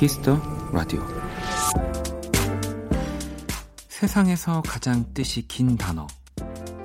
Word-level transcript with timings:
Kiss 0.00 0.23
the 0.23 0.40
Radio. 0.72 1.06
세상에서 3.86 4.62
가장 4.62 5.04
뜻이 5.12 5.46
긴 5.46 5.76
단어. 5.76 6.06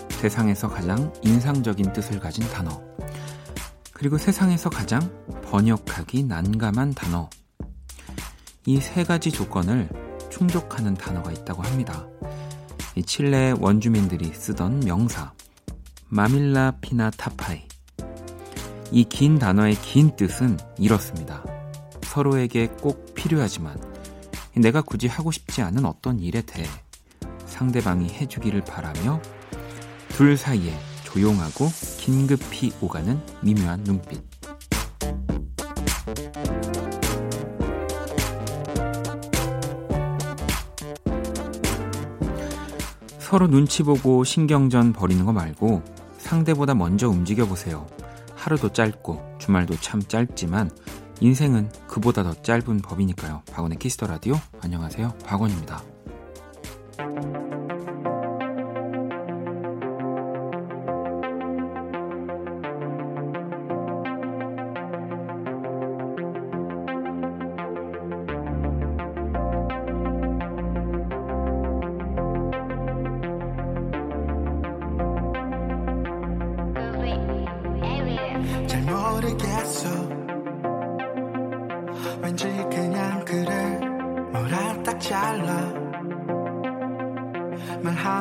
세상에서 0.09 0.67
가장 0.67 1.13
인상적인 1.23 1.93
뜻을 1.93 2.19
가진 2.19 2.45
단어. 2.49 2.81
그리고 3.93 4.17
세상에서 4.17 4.69
가장 4.69 4.99
번역하기 5.45 6.23
난감한 6.23 6.93
단어. 6.93 7.29
이 8.65 8.81
세 8.81 9.05
가지 9.05 9.31
조건을 9.31 9.87
충족하는 10.29 10.93
단어가 10.95 11.31
있다고 11.31 11.63
합니다. 11.63 12.05
이 12.95 13.03
칠레 13.03 13.53
원주민들이 13.61 14.33
쓰던 14.33 14.81
명사. 14.81 15.31
mamihlapinatapai. 16.09 17.61
이 18.91 19.05
긴 19.05 19.39
단어의 19.39 19.75
긴 19.75 20.13
뜻은 20.17 20.57
이렇습니다. 20.77 21.45
서로에게 22.03 22.67
꼭 22.81 23.04
필요하지만 23.25 23.81
내가 24.55 24.81
굳이 24.81 25.07
하고 25.07 25.31
싶지 25.31 25.63
않은 25.63 25.85
어떤 25.85 26.19
일에 26.19 26.43
대해 26.43 26.67
상대방이 27.47 28.07
해주기를 28.09 28.61
바라며 28.61 29.19
둘 30.09 30.37
사이에 30.37 30.77
조용하고 31.03 31.67
긴급히 31.97 32.71
오가는 32.81 33.19
미묘한 33.41 33.83
눈빛. 33.83 34.21
서로 43.19 43.47
눈치 43.47 43.81
보고 43.81 44.23
신경전 44.23 44.93
버리는 44.93 45.25
거 45.25 45.33
말고 45.33 45.81
상대보다 46.19 46.75
먼저 46.75 47.09
움직여 47.09 47.47
보세요. 47.47 47.87
하루도 48.35 48.71
짧고 48.71 49.37
주말도 49.39 49.77
참 49.77 50.01
짧지만 50.03 50.69
인생은 51.21 51.69
그보다 51.87 52.23
더 52.23 52.33
짧은 52.33 52.79
법이니까요. 52.81 53.43
박원의 53.51 53.77
Kiss 53.79 53.95
the 53.95 54.07
Radio. 54.07 54.35
안녕하세요. 54.61 55.13
박원입니다. 55.25 55.83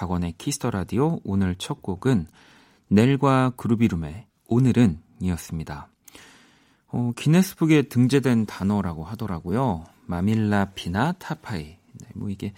박원의 0.00 0.36
Kiss 0.38 0.56
the 0.56 0.70
Radio 0.70 1.20
오늘 1.24 1.54
첫 1.56 1.82
곡은 1.82 2.26
넬과 2.88 3.50
그루비룸의 3.58 4.24
오늘은 4.48 4.98
이었습니다. 5.20 5.88
어, 6.88 7.12
기네스북에 7.14 7.82
등재된 7.82 8.46
단어라고 8.46 9.04
하더라고요. 9.04 9.84
mamihlapinatapai. 10.06 11.64
네, 11.64 12.06
뭐 12.14 12.30
이게 12.30 12.54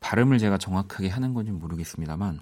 발음을 0.00 0.38
제가 0.38 0.56
정확하게 0.56 1.08
하는 1.08 1.34
건지 1.34 1.52
모르겠습니다만 1.52 2.40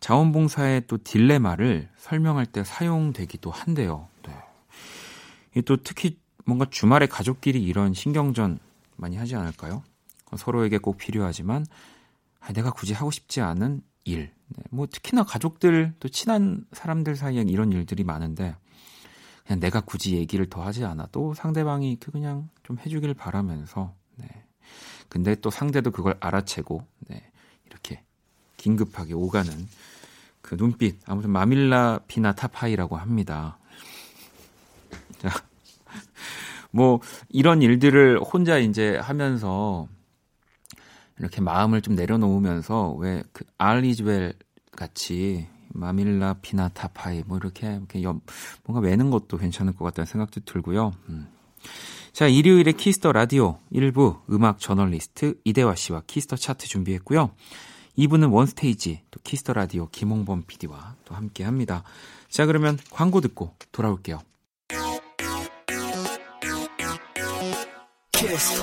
자원봉사의 0.00 0.84
또 0.86 0.96
딜레마를 0.96 1.90
설명할 1.98 2.46
때 2.46 2.64
사용되기도 2.64 3.50
한데요. 3.50 4.08
네. 4.26 5.60
또 5.66 5.76
특히 5.76 6.18
뭔가 6.46 6.64
주말에 6.70 7.04
가족끼리 7.04 7.62
이런 7.62 7.92
신경전 7.92 8.58
많이 8.96 9.18
하지 9.18 9.36
않을까요? 9.36 9.82
서로에게 10.34 10.78
꼭 10.78 10.96
필요하지만 10.96 11.66
아, 11.66 11.97
내가 12.52 12.70
굳이 12.70 12.92
하고 12.92 13.10
싶지 13.10 13.40
않은 13.40 13.82
일. 14.04 14.32
네, 14.48 14.62
뭐 14.70 14.86
특히나 14.86 15.24
가족들 15.24 15.94
또 16.00 16.08
친한 16.08 16.64
사람들 16.72 17.16
사이엔 17.16 17.48
이런 17.48 17.72
일들이 17.72 18.04
많은데 18.04 18.56
그냥 19.46 19.60
내가 19.60 19.80
굳이 19.80 20.16
얘기를 20.16 20.48
더 20.48 20.62
하지 20.62 20.84
않아도 20.84 21.34
상대방이 21.34 21.98
그 22.00 22.10
그냥 22.10 22.48
좀 22.62 22.78
해주길 22.78 23.14
바라면서 23.14 23.94
네. 24.16 24.26
근데 25.08 25.34
또 25.36 25.50
상대도 25.50 25.90
그걸 25.90 26.16
알아채고 26.20 26.86
네. 27.08 27.30
이렇게 27.66 28.02
긴급하게 28.56 29.14
오가는 29.14 29.52
그 30.40 30.56
눈빛 30.56 30.98
아무튼 31.06 31.30
마밀라 31.30 32.00
피나 32.08 32.34
타파이라고 32.34 32.96
합니다. 32.96 33.58
자, 35.18 35.28
뭐 36.70 37.00
이런 37.28 37.62
일들을 37.62 38.20
혼자 38.20 38.58
이제 38.58 38.96
하면서 38.96 39.88
이렇게 41.18 41.40
마음을 41.40 41.82
좀 41.82 41.94
내려놓으면서 41.94 42.92
왜 42.92 43.22
그 43.32 43.44
all 43.58 43.83
is 43.83 43.99
well 43.99 44.32
같이 44.72 45.46
mamihlapinatapai 45.70 47.22
뭐 47.26 47.36
이렇게 47.38 47.66
이렇게 47.74 48.02
염, 48.02 48.20
뭔가 48.64 48.86
외는 48.86 49.10
것도 49.10 49.36
괜찮을 49.36 49.74
것 49.74 49.84
같다는 49.84 50.06
생각도 50.06 50.40
들고요. 50.44 50.92
음. 51.08 51.28
자, 52.12 52.26
일요일에 52.26 52.72
Kiss 52.72 52.95
the 52.95 53.12
Radio 53.12 53.58
1부 53.72 54.20
음악 54.30 54.58
저널리스트 54.58 55.38
이대화 55.44 55.74
씨와 55.74 56.02
Kiss 56.06 56.23
the 56.23 56.36
Chart 56.36 56.66
준비했고요. 56.66 57.30
2부는 57.98 58.32
One 58.32 58.58
Stage 58.58 59.02
또 59.10 59.20
Kiss 59.22 59.39
the 59.39 59.52
Radio 59.52 59.88
김홍범 59.90 60.44
PD와 60.46 60.94
또 61.04 61.14
함께 61.14 61.44
합니다. 61.44 61.82
자, 62.28 62.46
그러면 62.46 62.78
광고 62.90 63.20
듣고 63.20 63.54
돌아올게요. 63.72 64.20
키스. 68.12 68.62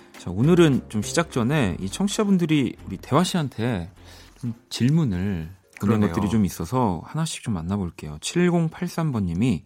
자, 0.21 0.29
오늘은 0.29 0.87
좀 0.87 1.01
시작 1.01 1.31
전에 1.31 1.75
이 1.79 1.89
청취자분들이 1.89 2.75
우리 2.85 2.97
대화 2.97 3.23
씨한테 3.23 3.91
좀 4.39 4.53
질문을 4.69 5.49
보낸 5.79 5.99
것들이 5.99 6.29
좀 6.29 6.45
있어서 6.45 7.01
하나씩 7.05 7.41
좀 7.41 7.55
만나볼게요. 7.55 8.19
7083번님이 8.21 9.63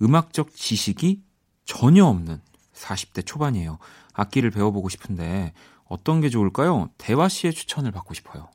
음악적 0.00 0.54
지식이 0.54 1.24
전혀 1.64 2.04
없는 2.04 2.40
40대 2.72 3.26
초반이에요. 3.26 3.78
악기를 4.12 4.52
배워보고 4.52 4.88
싶은데 4.88 5.54
어떤 5.86 6.20
게 6.20 6.28
좋을까요? 6.28 6.90
대화 6.96 7.28
씨의 7.28 7.52
추천을 7.52 7.90
받고 7.90 8.14
싶어요. 8.14 8.48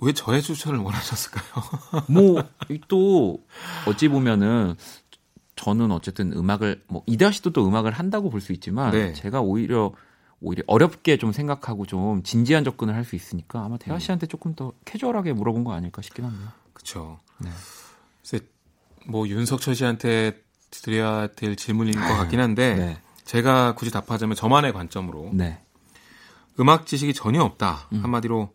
왜 0.00 0.14
저의 0.14 0.40
추천을 0.40 0.78
원하셨을까요? 0.78 1.44
뭐, 2.08 2.42
또, 2.88 3.44
어찌 3.86 4.08
보면은, 4.08 4.74
저는 5.62 5.92
어쨌든 5.92 6.32
음악을, 6.32 6.82
뭐, 6.88 7.02
이대하 7.06 7.30
씨도 7.30 7.52
또 7.52 7.66
음악을 7.68 7.92
한다고 7.92 8.30
볼 8.30 8.40
수 8.40 8.52
있지만, 8.52 8.90
네. 8.90 9.12
제가 9.12 9.40
오히려, 9.40 9.92
오히려 10.40 10.64
어렵게 10.66 11.18
좀 11.18 11.30
생각하고 11.32 11.86
좀 11.86 12.24
진지한 12.24 12.64
접근을 12.64 12.94
할 12.96 13.04
수 13.04 13.14
있으니까 13.14 13.64
아마 13.64 13.76
대하 13.76 13.96
음. 13.96 14.00
씨한테 14.00 14.26
조금 14.26 14.54
더 14.56 14.72
캐주얼하게 14.84 15.34
물어본 15.34 15.62
거 15.62 15.72
아닐까 15.72 16.02
싶긴 16.02 16.24
한데요. 16.24 16.48
그쵸. 16.72 17.20
네. 17.38 17.48
글쎄, 18.22 18.40
뭐, 19.06 19.28
윤석철 19.28 19.76
씨한테 19.76 20.42
드려야 20.70 21.28
될 21.28 21.54
질문인 21.54 21.94
것 21.94 22.00
같긴 22.00 22.40
한데, 22.40 22.74
네. 22.74 22.98
제가 23.24 23.76
굳이 23.76 23.92
답하자면 23.92 24.34
저만의 24.34 24.72
관점으로, 24.72 25.30
네. 25.32 25.60
음악 26.58 26.86
지식이 26.86 27.14
전혀 27.14 27.40
없다. 27.42 27.88
음. 27.92 28.02
한마디로, 28.02 28.50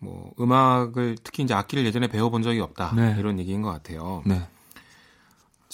뭐 0.00 0.32
음악을 0.40 1.16
특히 1.22 1.44
이제 1.44 1.54
악기를 1.54 1.86
예전에 1.86 2.08
배워본 2.08 2.42
적이 2.42 2.60
없다 2.60 2.92
네. 2.94 3.16
이런 3.18 3.38
얘기인 3.38 3.62
것 3.62 3.70
같아요. 3.70 4.22
네. 4.26 4.46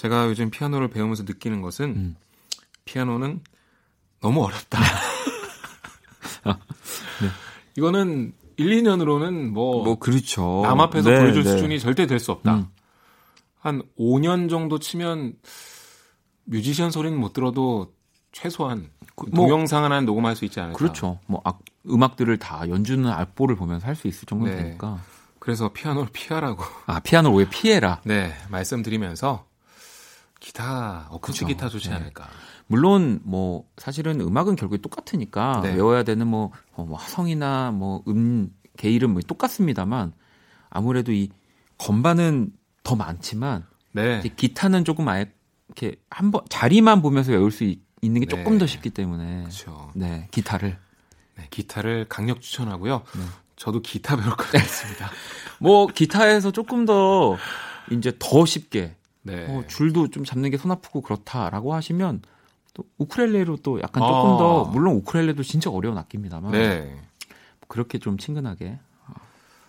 제가 0.01 0.29
요즘 0.29 0.49
피아노를 0.49 0.89
배우면서 0.89 1.25
느끼는 1.25 1.61
것은 1.61 1.85
음. 1.95 2.17
피아노는 2.87 3.43
너무 4.23 4.43
어렵다. 4.43 4.79
아, 6.45 6.57
네. 7.21 7.29
이거는 7.77 8.33
1, 8.57 8.83
2년으로는 8.83 9.51
뭐, 9.51 9.85
뭐 9.85 9.99
그렇죠. 9.99 10.63
남 10.65 10.81
앞에서 10.81 11.11
네, 11.11 11.21
보여줄 11.21 11.45
네. 11.45 11.51
수준이 11.51 11.81
절대 11.81 12.07
될 12.07 12.19
수 12.19 12.33
없다. 12.33 12.55
음. 12.55 12.67
한 13.59 13.83
5년 13.99 14.49
정도 14.49 14.79
치면 14.79 15.35
뮤지션 16.45 16.91
소리는 16.91 17.19
못 17.19 17.35
들어도 17.35 17.93
최소한 18.33 18.89
그, 19.17 19.27
뭐, 19.27 19.47
동영상 19.49 19.85
하나 19.85 20.01
녹음할 20.01 20.35
수 20.35 20.47
있지 20.47 20.61
않을까. 20.61 20.79
그렇죠. 20.79 21.19
뭐 21.27 21.43
악, 21.45 21.61
음악들을 21.87 22.39
다 22.39 22.67
연주는 22.71 23.07
악보를 23.07 23.55
보면서 23.55 23.87
할 23.87 23.95
수 23.97 24.09
있을 24.09 24.25
정도는 24.25 24.57
네. 24.57 24.63
되니까. 24.63 25.03
그래서 25.39 25.71
피아노를 25.75 26.09
피하라고. 26.11 26.65
아, 26.87 27.01
피아노를 27.01 27.37
왜 27.45 27.51
피해라? 27.51 28.01
네, 28.05 28.33
말씀드리면서 28.49 29.45
기타, 30.41 31.07
어쿠스 31.11 31.45
기타 31.47 31.69
좋지 31.69 31.91
네. 31.91 31.97
않을까. 31.97 32.29
물론 32.67 33.21
뭐 33.25 33.65
사실은 33.77 34.21
음악은 34.21 34.57
결국에 34.57 34.81
똑같으니까 34.81 35.61
네. 35.63 35.75
외워야 35.75 36.03
되는 36.03 36.27
뭐, 36.27 36.51
어, 36.73 36.85
뭐 36.85 36.99
화성이나 36.99 37.73
뭐 37.73 38.03
음, 38.09 38.51
개 38.77 38.91
이름 38.91 39.13
뭐 39.13 39.23
똑같습니다만 39.23 40.13
아무래도 40.71 41.13
이 41.13 41.31
건반은 41.79 42.53
더 42.83 42.97
많지만 42.97 43.67
네. 43.93 44.23
기타는 44.37 44.85
조금 44.85 45.09
아예 45.09 45.31
이렇게 45.69 45.97
한 46.11 46.31
번 46.31 46.43
자리만 46.49 47.03
보면서 47.03 47.33
외울 47.33 47.51
수 47.53 47.65
있, 47.65 47.81
는게 48.03 48.27
조금 48.27 48.53
네. 48.55 48.59
더 48.61 48.67
쉽기 48.67 48.91
때문에 48.91 49.43
그렇죠. 49.43 49.91
네 49.95 50.27
기타를 50.31 50.79
네, 51.37 51.47
기타를 51.51 52.07
강력 52.09 52.41
추천하고요. 52.41 53.03
네. 53.15 53.23
저도 53.57 53.83
기타 53.83 54.17
배울 54.17 54.31
것 54.37 54.51
같습니다. 54.51 55.11
뭐 55.61 55.87
기타에서 55.87 56.51
조금 56.51 56.87
더 56.87 57.37
이제 57.91 58.13
더 58.19 58.47
쉽게 58.47 58.97
네. 59.23 59.47
어, 59.49 59.65
줄도 59.67 60.09
좀 60.09 60.25
잡는 60.25 60.51
게 60.51 60.57
손 60.57 60.71
아프고 60.71 61.01
그렇다라고 61.03 61.75
하시면 61.75 62.23
또 62.75 62.85
우크렐레로 62.99 63.59
또 63.59 63.81
약간 63.81 64.03
조금 64.03 64.35
아. 64.35 64.39
더 64.39 64.65
물론 64.65 64.95
우크렐레도 64.97 65.43
진짜 65.43 65.71
어려운 65.71 65.99
악기입니다만 65.99 66.53
네. 66.53 67.03
그렇게 67.69 67.99
좀 67.99 68.17
친근하게 68.19 68.79
어, 69.09 69.13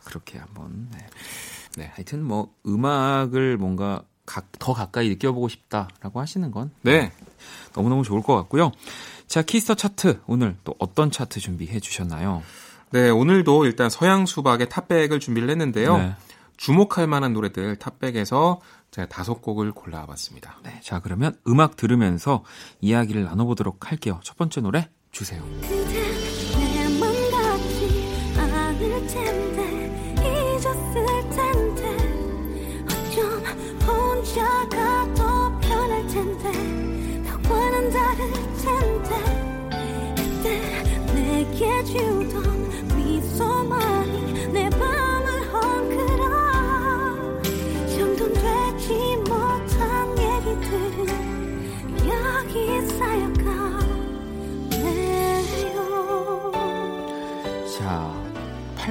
그렇게 0.06 0.38
한번 0.38 0.88
네. 0.92 1.07
네. 1.77 1.92
하여튼 1.95 2.24
뭐 2.24 2.53
음악을 2.65 3.57
뭔가 3.57 4.03
가, 4.25 4.44
더 4.59 4.74
가까이 4.74 5.09
느껴보고 5.09 5.50
싶다라고 5.50 6.19
하시는 6.19 6.50
건 6.51 6.71
네. 6.83 7.12
너무너무 7.75 8.04
좋을 8.04 8.21
것 8.21 8.36
같고요. 8.36 8.71
자, 9.27 9.42
Kiss 9.42 9.61
the 9.61 9.75
Chart 9.75 10.22
오늘 10.27 10.57
또 10.63 10.75
어떤 10.77 11.09
차트 11.12 11.39
준비해 11.39 11.80
주셨나요? 11.80 12.44
네, 12.92 13.09
오늘도 13.09 13.65
일단 13.65 13.89
서양 13.89 14.25
수박의 14.25 14.69
top백을 14.69 15.19
준비를 15.19 15.50
했는데요. 15.50 15.97
네. 15.97 16.15
주목할 16.62 17.08
만한 17.08 17.34
노래들 17.34 17.78
탑백에서 17.78 18.62
제가 18.92 19.08
다섯 19.08 19.42
곡을 19.42 19.72
골라봤습니다. 19.72 20.60
네, 20.63 20.80
자 20.84 21.00
그러면 21.00 21.36
음악 21.48 21.75
들으면서 21.75 22.44
이야기를 22.81 23.24
나눠보도록 23.24 23.90
할게요. 23.90 24.19
첫 24.24 24.38
번째 24.38 24.62
노래 24.62 24.90
주세요. 25.12 25.44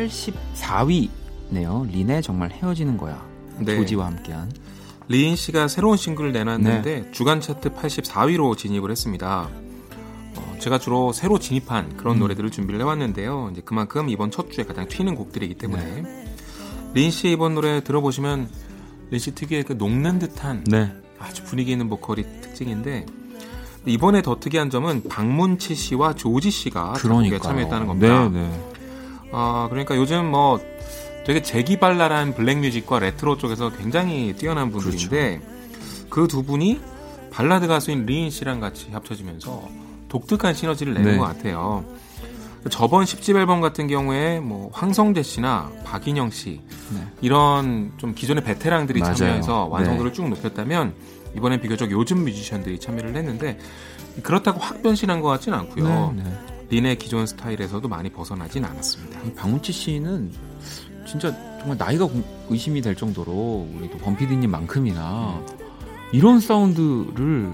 84위네요 0.09 1.91
린의 1.91 2.23
정말 2.23 2.51
헤어지는 2.51 2.97
거야 2.97 3.23
네. 3.59 3.77
조지와 3.77 4.07
함께한 4.07 4.51
리인 5.09 5.35
씨가 5.37 5.69
새로운 5.69 5.97
싱글을 5.97 6.33
내놨는데 6.33 7.03
네. 7.03 7.11
주간 7.11 7.41
차트 7.41 7.75
84위로 7.75 8.57
진입을 8.57 8.93
했습니다. 8.93 9.49
제가 10.61 10.79
주로 10.79 11.13
새로 11.13 11.41
진입한 11.41 11.97
그런 11.97 12.17
음. 12.17 12.21
노래들을 12.21 12.51
준비를 12.51 12.81
해왔는데요. 12.81 13.49
이제 13.51 13.61
그만큼 13.65 14.09
이번 14.09 14.31
첫 14.31 14.53
주에 14.53 14.63
가장 14.65 14.87
튀는 14.87 15.17
곡들이기 15.17 15.55
때문에 15.55 16.03
네. 16.03 16.35
린 16.95 17.11
씨의 17.11 17.33
이번 17.35 17.57
노래 17.57 17.83
들어보시면 17.83 18.49
린 19.11 19.19
씨 19.19 19.35
특유의 19.35 19.65
그 19.65 19.73
녹는 19.73 20.21
듯한 20.21 20.63
네. 20.69 20.93
아주 21.19 21.43
분위기 21.43 21.73
있는 21.73 21.89
보컬이 21.89 22.23
특징인데 22.23 23.07
이번에 23.87 24.23
더 24.23 24.39
특이한 24.39 24.71
점은 24.71 25.09
박문치 25.09 25.75
씨와 25.75 26.15
조지 26.15 26.53
씨가 26.53 26.95
작곡에 26.99 27.41
참여했다는 27.41 27.87
겁니다. 27.89 28.29
네, 28.29 28.43
네. 28.43 28.70
아 29.33 29.67
그러니까 29.71 29.97
요즘 29.97 30.27
뭐 30.31 30.61
되게 31.25 31.43
재기발랄한 31.43 32.35
black 32.35 32.60
music과 32.60 32.99
레트로 32.99 33.37
쪽에서 33.39 33.71
굉장히 33.71 34.35
뛰어난 34.35 34.71
분들인데 34.71 35.41
그두 36.09 36.09
그렇죠. 36.09 36.43
분이 36.43 36.81
발라드 37.31 37.67
가수인 37.69 38.07
린 38.07 38.31
씨랑 38.31 38.61
같이 38.61 38.91
합쳐지면서 38.91 39.69
독특한 40.09 40.55
시너지를 40.55 40.95
내는 40.95 41.13
네. 41.13 41.19
것 41.19 41.25
같아요. 41.25 41.85
저번 42.69 43.05
10집 43.05 43.37
앨범 43.37 43.61
같은 43.61 43.87
경우에 43.87 44.39
뭐 44.41 44.71
황성재 44.73 45.23
씨나 45.23 45.71
박인영 45.85 46.31
씨 46.31 46.61
네. 46.93 47.07
이런 47.23 47.93
좀 47.97 48.15
기존의 48.15 48.45
베테랑들이 48.45 49.01
맞아요. 49.01 49.15
참여해서 49.15 49.67
완성도를 49.67 50.11
네. 50.11 50.17
쭉 50.17 50.29
높였다면 50.29 50.95
이번엔 51.37 51.61
비교적 51.61 51.91
요즘 51.91 52.25
뮤지션들이 52.25 52.79
참여를 52.79 53.17
했는데 53.17 53.59
그렇다고 54.23 54.59
확 54.61 54.83
변신한 54.83 55.21
것 55.21 55.29
같지는 55.29 55.57
않고요. 55.59 56.15
린의 56.71 56.99
기존 56.99 57.27
스타일에서도 57.27 57.87
많이 57.89 58.11
벗어나진 58.11 58.65
않았습니다. 58.65 59.21
박문치 59.37 59.73
씨는 59.73 60.33
진짜 61.07 61.33
정말 61.59 61.77
나이가 61.77 62.09
의심이 62.49 62.81
될 62.81 62.95
정도로 62.95 63.69
우리 63.77 63.91
또 63.91 63.99
범피디님만큼이나 63.99 65.45
이런 66.13 66.41
사운드를 66.41 67.53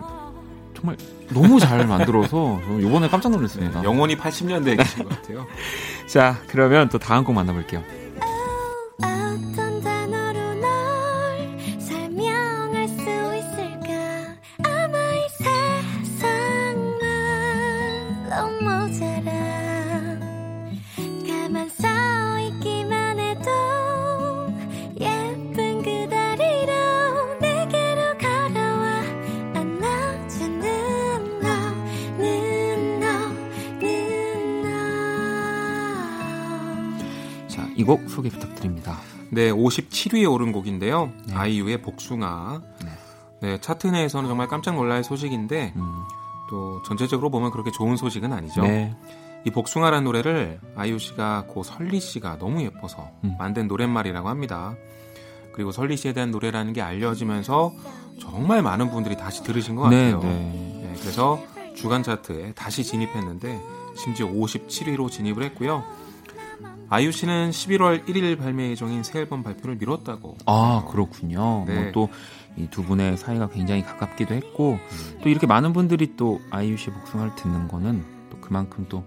정말 0.74 0.96
너무 1.30 1.58
잘 1.58 1.86
만들어서 1.86 2.60
이번에 2.80 3.08
깜짝 3.08 3.30
놀랐습니다. 3.32 3.80
네, 3.80 3.84
영원히 3.84 4.16
80년대에 4.16 4.76
계신 4.76 5.04
것 5.04 5.08
같아요. 5.08 5.46
자, 6.06 6.40
그러면 6.48 6.88
또 6.88 6.98
다음 6.98 7.24
곡 7.24 7.32
만나볼게요. 7.32 7.82
곡 37.86 38.08
소개 38.10 38.28
부탁드립니다. 38.28 38.98
네, 39.30 39.50
57위에 39.50 40.30
오른 40.30 40.52
곡인데요. 40.52 41.12
네. 41.26 41.34
아이유의 41.34 41.82
복숭아. 41.82 42.60
네. 42.84 42.90
네. 43.40 43.60
차트 43.60 43.88
내에서는 43.88 44.28
정말 44.28 44.48
깜짝 44.48 44.74
놀랄 44.74 45.04
소식인데 45.04 45.74
음. 45.76 46.04
또 46.48 46.82
전체적으로 46.82 47.30
보면 47.30 47.50
그렇게 47.50 47.70
좋은 47.70 47.96
소식은 47.96 48.32
아니죠. 48.32 48.62
네. 48.62 48.94
이 49.44 49.50
복숭아란 49.50 50.04
노래를 50.04 50.60
아이유 50.74 50.98
씨가 50.98 51.44
고 51.48 51.62
설리 51.62 52.00
씨가 52.00 52.38
너무 52.38 52.62
예뻐서 52.62 53.10
음. 53.24 53.36
만든 53.38 53.68
노랫말이라고 53.68 54.28
합니다. 54.28 54.74
그리고 55.52 55.72
설리 55.72 55.96
씨에 55.96 56.12
대한 56.12 56.30
노래라는 56.30 56.72
게 56.72 56.82
알려지면서 56.82 57.72
정말 58.20 58.62
많은 58.62 58.90
분들이 58.90 59.16
다시 59.16 59.42
들으신 59.42 59.76
것 59.76 59.88
네, 59.88 60.12
같아요. 60.12 60.30
네, 60.30 60.82
네. 60.82 60.94
그래서 61.00 61.42
주간 61.74 62.02
차트에 62.02 62.52
다시 62.54 62.82
진입했는데 62.82 63.60
심지어 63.96 64.26
57위로 64.26 65.10
진입을 65.10 65.42
했고요. 65.44 65.84
아이유 66.88 67.10
씨는 67.12 67.50
11월 67.50 68.06
1일 68.06 68.38
발매 68.38 68.70
예정인 68.70 69.02
새 69.02 69.20
앨범 69.20 69.42
발표를 69.42 69.76
미뤘다고. 69.76 70.36
아 70.46 70.84
그렇군요. 70.90 71.64
네. 71.66 71.82
뭐또 71.82 72.08
이 72.56 72.68
두 72.70 72.82
분의 72.84 73.16
사이가 73.18 73.48
굉장히 73.50 73.82
가깝기도 73.82 74.34
했고 74.34 74.78
음. 74.80 75.18
또 75.22 75.28
이렇게 75.28 75.46
많은 75.46 75.72
분들이 75.74 76.16
또 76.16 76.40
아이유 76.50 76.76
씨 76.78 76.90
복숭아를 76.90 77.34
듣는 77.34 77.68
거는 77.68 78.02
또 78.30 78.38
그만큼 78.40 78.86
또 78.88 79.04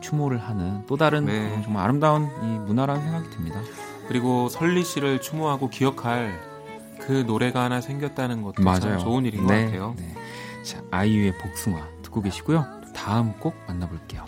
추모를 0.00 0.38
하는 0.38 0.84
또 0.86 0.96
다른 0.96 1.26
네. 1.26 1.60
정말 1.62 1.84
아름다운 1.84 2.24
이 2.42 2.58
문화라는 2.66 3.02
생각이 3.02 3.30
듭니다. 3.30 3.60
그리고 4.08 4.48
설리 4.48 4.82
씨를 4.84 5.20
추모하고 5.20 5.70
기억할 5.70 6.40
그 7.00 7.24
노래가 7.26 7.62
하나 7.64 7.80
생겼다는 7.80 8.42
것도 8.42 8.62
맞아요. 8.62 8.80
참 8.80 8.98
좋은 8.98 9.24
일인 9.24 9.46
네. 9.46 9.64
것 9.64 9.64
같아요. 9.66 9.94
네. 9.96 10.14
자 10.64 10.82
아이유의 10.90 11.38
복숭아 11.38 11.86
듣고 12.02 12.22
계시고요. 12.22 12.66
다음 12.94 13.32
곡 13.38 13.54
만나볼게요. 13.68 14.24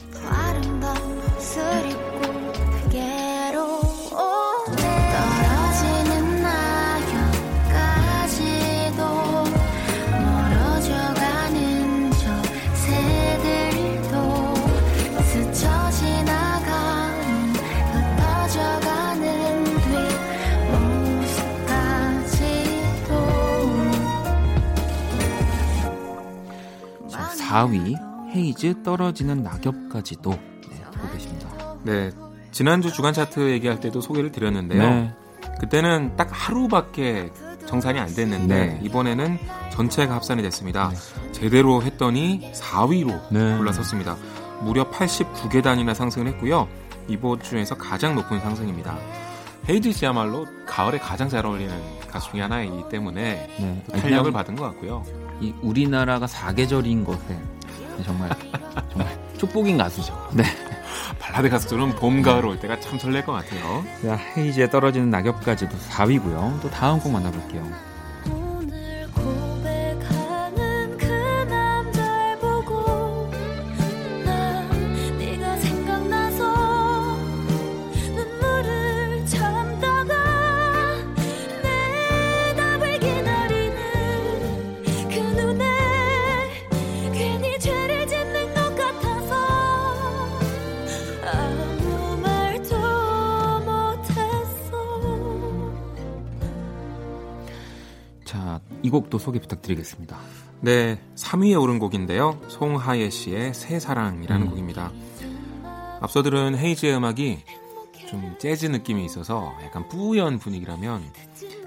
4위 27.52 27.97
헤이즈 28.35 28.82
떨어지는 28.82 29.42
낙엽까지도 29.42 30.30
네, 30.30 30.85
듣고 30.90 31.11
계십니다. 31.12 31.49
네, 31.82 32.11
지난주 32.50 32.90
주간 32.90 33.12
차트 33.12 33.50
얘기할 33.50 33.80
때도 33.80 34.00
소개를 34.00 34.32
드렸는데요. 34.32 34.82
네. 34.82 35.12
그때는 35.61 36.16
딱 36.16 36.28
하루밖에 36.30 37.30
정산이 37.66 37.99
안 37.99 38.12
됐는데 38.14 38.66
네. 38.66 38.80
이번에는 38.82 39.38
전체가 39.71 40.14
합산이 40.14 40.42
됐습니다. 40.42 40.88
네. 40.88 41.32
제대로 41.32 41.82
했더니 41.82 42.50
4위로 42.54 43.61
올라섰습니다. 43.61 44.16
무려 44.61 44.90
89계단이나 44.90 45.94
상승을 45.94 46.28
했고요. 46.28 46.68
이번 47.09 47.42
주에서 47.42 47.76
가장 47.76 48.14
높은 48.14 48.40
상승입니다. 48.40 48.97
헤이즈 49.68 49.92
씨야말로 49.92 50.47
가을에 50.66 50.99
가장 50.99 51.28
잘 51.28 51.44
어울리는 51.47 51.73
가수 52.09 52.30
중에 52.30 52.42
하나이기 52.42 52.88
때문에 52.88 53.49
네. 53.61 53.85
탄력을 54.00 54.30
받은 54.32 54.56
것 54.56 54.64
같고요. 54.64 55.04
이 55.42 55.52
우리나라가 55.61 56.28
사계절인 56.28 57.04
것에 57.04 57.38
정말 58.04 58.30
정말 58.90 59.18
축복인 59.37 59.76
가수죠. 59.76 60.16
네. 60.32 60.44
발라드 61.18 61.50
가수들은 61.50 61.96
봄, 61.96 62.22
가을 62.22 62.46
올 62.46 62.61
때가 62.61 62.78
참 62.78 62.99
설렐 62.99 63.25
것 63.25 63.32
같아요. 63.32 63.84
자, 64.02 64.16
헤이즈에 64.37 64.70
떨어지는 64.70 65.11
낙엽까지도 65.11 65.76
4위고요. 65.76 66.61
또 66.61 66.70
다음 66.70 67.00
곡 67.00 67.11
만나볼게요. 67.11 67.91
곡도 99.12 99.19
소개 99.19 99.38
부탁드리겠습니다. 99.38 100.16
네, 100.61 100.99
3위에 101.16 101.61
오른 101.61 101.78
곡인데요. 101.78 102.38
송하예 102.49 103.11
씨의 103.11 103.52
새 103.52 103.78
사랑이라는 103.78 104.47
음. 104.47 104.50
곡입니다. 104.50 104.90
앞서 106.00 106.23
들은 106.23 106.57
헤이즈의 106.57 106.97
음악이 106.97 107.45
좀 108.09 108.35
재즈 108.38 108.66
느낌이 108.66 109.04
있어서 109.04 109.52
약간 109.64 109.88
뿌연 109.88 110.38
분위기라면 110.38 111.02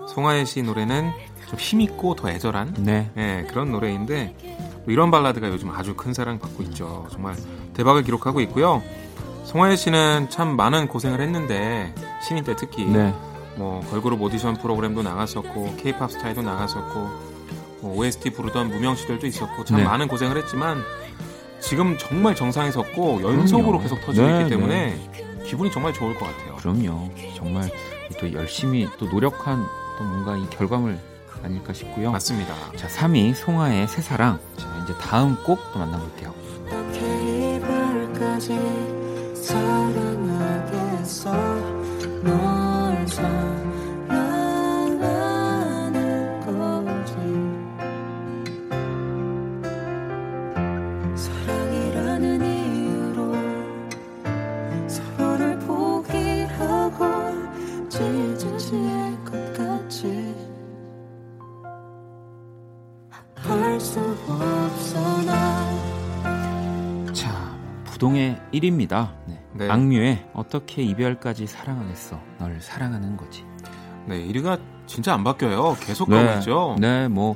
송하예 0.09 0.45
씨 0.45 0.63
노래는 0.63 1.11
좀 1.47 1.59
힘있고 1.59 2.15
더 2.15 2.29
애절한 2.29 2.75
네. 2.79 3.11
네, 3.13 3.45
그런 3.49 3.71
노래인데 3.71 4.83
이런 4.87 5.11
발라드가 5.11 5.49
요즘 5.49 5.69
아주 5.69 5.95
큰 5.95 6.13
사랑 6.13 6.39
받고 6.39 6.63
있죠. 6.63 7.07
정말 7.11 7.35
대박을 7.73 8.03
기록하고 8.03 8.41
있고요. 8.41 8.81
송하예 9.45 9.75
씨는 9.75 10.29
참 10.29 10.55
많은 10.55 10.87
고생을 10.87 11.21
했는데 11.21 11.93
신인 12.27 12.43
때 12.43 12.55
특히 12.55 12.85
네. 12.85 13.13
뭐 13.57 13.81
걸그룹 13.89 14.21
오디션 14.21 14.55
프로그램도 14.55 15.03
나갔었고 15.03 15.75
케이팝 15.77 16.11
스타일도 16.11 16.41
나갔었고 16.41 16.99
뭐 16.99 17.34
OST 17.81 18.31
부르던 18.31 18.69
무명 18.69 18.95
시절도 18.95 19.27
있었고 19.27 19.65
참 19.65 19.77
네. 19.77 19.83
많은 19.83 20.07
고생을 20.07 20.37
했지만 20.37 20.81
지금 21.59 21.97
정말 21.97 22.35
정상에 22.35 22.71
섰고 22.71 23.21
연속으로 23.23 23.79
계속 23.79 23.99
터지고 24.01 24.27
네, 24.27 24.39
있기 24.41 24.49
때문에 24.51 24.95
네. 24.95 25.43
기분이 25.45 25.71
정말 25.71 25.93
좋을 25.93 26.15
것 26.15 26.25
같아요. 26.25 26.55
그럼요. 26.57 27.09
정말 27.35 27.69
또 28.19 28.31
열심히 28.33 28.87
또 28.97 29.05
노력한 29.07 29.65
또 29.97 30.03
뭔가 30.03 30.37
이 30.37 30.49
결과물 30.49 30.99
아닐까 31.43 31.73
싶고요. 31.73 32.11
맞습니다. 32.11 32.53
자, 32.75 32.87
3위 32.87 33.33
송하의 33.35 33.87
새 33.87 34.01
사랑. 34.01 34.39
자, 34.57 34.67
이제 34.83 34.93
다음 34.99 35.35
곡 35.43 35.59
또 35.73 35.79
만나볼게요. 35.79 36.33
사랑하겠어 39.41 41.31
널 42.23 43.05
부동 43.05 43.74
1위입니다. 68.59 69.13
네. 69.27 69.41
네. 69.53 69.69
악뮤의 69.69 70.29
어떻게 70.33 70.81
이별까지 70.83 71.47
사랑을 71.47 71.87
했어. 71.89 72.19
널 72.39 72.59
사랑하는 72.61 73.17
거지. 73.17 73.43
네, 74.07 74.25
1위가 74.27 74.59
진짜 74.85 75.13
안 75.13 75.23
바뀌어요. 75.23 75.75
계속 75.79 76.09
네. 76.09 76.23
가고 76.23 76.39
있죠. 76.39 76.75
네, 76.79 77.07
뭐 77.07 77.35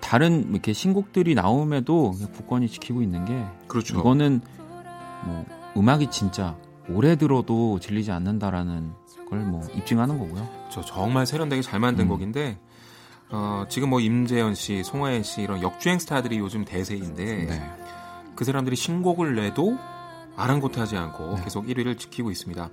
다른 0.00 0.50
이렇게 0.52 0.72
신곡들이 0.72 1.34
나옴에도 1.34 2.12
국권이 2.32 2.68
지키고 2.68 3.02
있는 3.02 3.24
게 3.24 3.44
그렇죠. 3.66 3.98
이거는 3.98 4.40
뭐 5.24 5.44
음악이 5.76 6.10
진짜 6.10 6.56
오래 6.88 7.16
들어도 7.16 7.78
질리지 7.80 8.10
않는다라는 8.12 8.92
걸 9.28 9.38
뭐 9.40 9.62
입증하는 9.74 10.18
거고요. 10.18 10.48
저 10.70 10.80
정말 10.80 11.26
세련되게 11.26 11.60
잘 11.62 11.80
만든 11.80 12.06
음. 12.06 12.08
곡인데 12.08 12.58
어, 13.30 13.66
지금 13.68 13.90
뭐 13.90 14.00
임재현 14.00 14.54
씨, 14.54 14.82
송하연 14.82 15.22
씨 15.22 15.42
이런 15.42 15.60
역주행 15.60 15.98
스타들이 15.98 16.38
요즘 16.38 16.64
대세인데 16.64 17.24
네. 17.44 17.70
그 18.34 18.44
사람들이 18.46 18.74
신곡을 18.74 19.34
내도 19.34 19.76
아랑곳하지 20.38 20.96
않고 20.96 21.36
네. 21.36 21.44
계속 21.44 21.66
1위를 21.66 21.98
지키고 21.98 22.30
있습니다. 22.30 22.70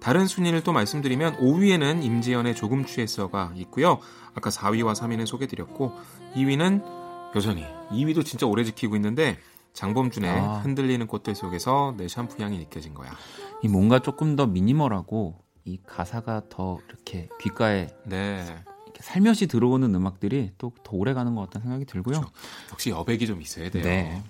다른 0.00 0.26
순위를 0.26 0.62
또 0.62 0.72
말씀드리면 0.72 1.38
5위에는 1.38 2.04
임지연의 2.04 2.54
조금 2.54 2.84
취했어가 2.84 3.52
있고요. 3.56 3.98
아까 4.34 4.50
4위와 4.50 4.94
3위는 4.94 5.26
소개드렸고 5.26 5.92
2위는 6.34 7.34
여전히 7.34 7.64
2위도 7.90 8.24
진짜 8.24 8.46
오래 8.46 8.62
지키고 8.62 8.94
있는데 8.96 9.38
장범준의 9.72 10.30
아. 10.30 10.58
흔들리는 10.58 11.06
꽃들 11.06 11.34
속에서 11.34 11.94
내 11.96 12.08
샴푸 12.08 12.42
향이 12.42 12.58
느껴진 12.58 12.94
거야. 12.94 13.10
이 13.62 13.68
뭔가 13.68 13.98
조금 13.98 14.36
더 14.36 14.46
미니멀하고 14.46 15.36
이 15.64 15.78
가사가 15.86 16.42
더 16.48 16.78
이렇게 16.88 17.28
귓가에 17.40 17.88
네. 18.06 18.44
이렇게 18.98 19.02
살며시 19.02 19.46
들어오는 19.46 19.94
음악들이 19.94 20.50
또 20.58 20.72
더 20.84 20.96
오래 20.96 21.12
가는 21.14 21.34
것 21.34 21.42
같다는 21.42 21.64
생각이 21.66 21.84
들고요. 21.84 22.20
그렇죠. 22.20 22.32
역시 22.72 22.90
여백이 22.90 23.26
좀 23.26 23.40
있어야 23.42 23.70
돼요. 23.70 23.84
네. 23.84 24.22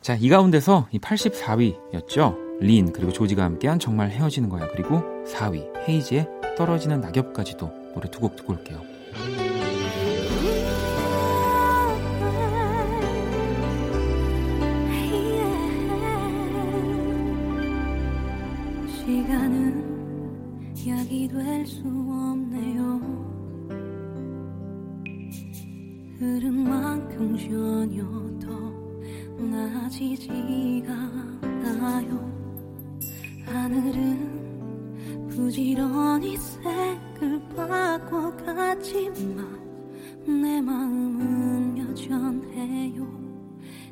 자, 0.00 0.14
이 0.14 0.28
가운데서 0.28 0.88
이 0.92 0.98
84위였죠. 0.98 2.60
린 2.60 2.92
그리고 2.92 3.12
조지가 3.12 3.42
함께한 3.42 3.78
정말 3.78 4.10
헤어지는 4.10 4.48
거야. 4.48 4.68
그리고 4.68 5.00
4위 5.26 5.88
헤이지의 5.88 6.28
떨어지는 6.56 7.00
낙엽까지도 7.00 7.66
노래 7.94 8.10
두 8.10 8.20
곡 8.20 8.36
듣고 8.36 8.52
올게요. 8.54 8.80
시간은 18.88 19.82
약이 20.86 21.28
될 21.28 21.66
수 21.66 21.80
없네요. 21.86 22.91
흐른 26.22 26.54
만큼 26.54 27.36
전혀 27.36 28.04
더 28.38 28.48
나아지지가 29.44 30.92
않아요. 31.42 32.30
하늘은 33.44 35.26
부지런히 35.28 36.36
색을 36.36 37.42
바꿔갔지만 37.56 39.36
내 40.24 40.60
마음은 40.60 41.78
여전해요. 41.78 43.04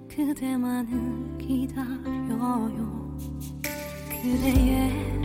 그대만을 0.06 1.36
기다려요. 1.36 3.18
그대의 4.22 5.20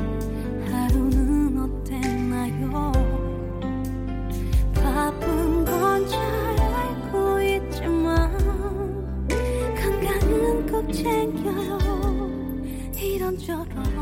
하루는 0.72 1.60
어땠나요 1.60 3.05
이런 13.42 13.95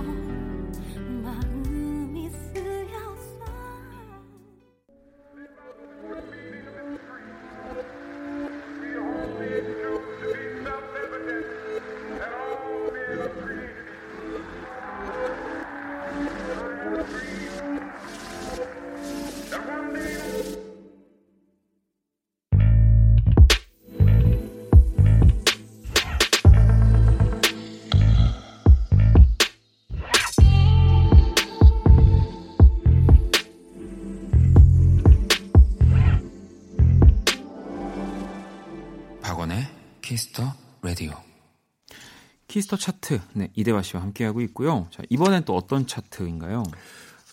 Kiss 42.53 42.67
the 42.67 42.77
Chart. 42.77 43.19
네, 43.33 43.49
이대화 43.55 43.81
씨와 43.81 44.03
함께하고 44.03 44.39
있고요. 44.41 44.87
자, 44.91 45.01
이번엔 45.09 45.43
또 45.45 45.55
어떤 45.55 45.87
차트인가요? 45.87 46.61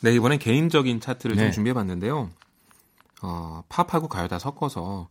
네, 0.00 0.14
이번엔 0.14 0.38
개인적인 0.38 0.98
차트를 1.00 1.36
네. 1.36 1.42
좀 1.42 1.52
준비해 1.52 1.74
봤는데요. 1.74 2.30
어, 3.20 3.62
팝하고 3.68 4.08
가요 4.08 4.28
다 4.28 4.38
섞어서 4.38 5.08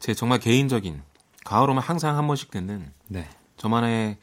제 0.00 0.14
정말 0.14 0.38
개인적인 0.38 1.02
가을 1.44 1.68
오면 1.68 1.82
항상 1.82 2.16
한 2.16 2.26
번씩 2.26 2.50
듣는 2.50 2.90
네. 3.08 3.28
저만의 3.58 4.16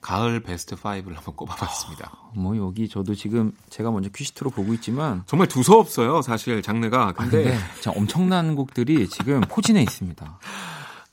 가을 0.00 0.38
베스트 0.38 0.76
5를 0.76 1.16
한번 1.16 1.34
꼽아봤습니다. 1.34 2.08
아, 2.12 2.30
뭐 2.34 2.56
여기 2.56 2.88
저도 2.88 3.16
지금 3.16 3.50
제가 3.70 3.90
먼저 3.90 4.08
큐시트로 4.10 4.50
보고 4.50 4.72
있지만 4.74 5.24
정말 5.26 5.48
두서없어요 5.48 6.22
사실 6.22 6.62
장르가. 6.62 7.12
근데, 7.12 7.56
아, 7.56 7.58
근데 7.74 7.98
엄청난 7.98 8.54
곡들이 8.54 9.08
지금 9.08 9.40
포진해 9.40 9.82
있습니다. 9.82 10.38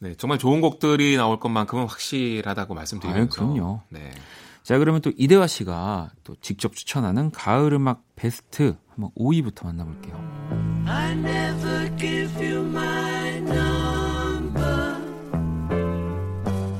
네, 0.03 0.13
정말 0.15 0.37
좋은 0.37 0.59
곡들이 0.59 1.15
나올 1.15 1.39
것만큼은 1.39 1.87
확실하다고 1.87 2.73
말씀드리면서. 2.73 3.21
아유, 3.21 3.29
그럼요. 3.29 3.79
네. 3.87 4.11
자, 4.61 4.77
그러면 4.77 4.99
또 4.99 5.13
이대화 5.17 5.47
씨가 5.47 6.11
또 6.25 6.35
직접 6.41 6.75
추천하는 6.75 7.31
가을 7.31 7.71
음악 7.71 8.03
베스트 8.17 8.75
한번 8.89 9.11
5위부터 9.17 9.65
만나볼게요. 9.65 10.21
I 10.85 11.13
never 11.13 11.89
give 11.95 12.45
you 12.45 12.65
my 12.65 13.37
number. 13.37 14.97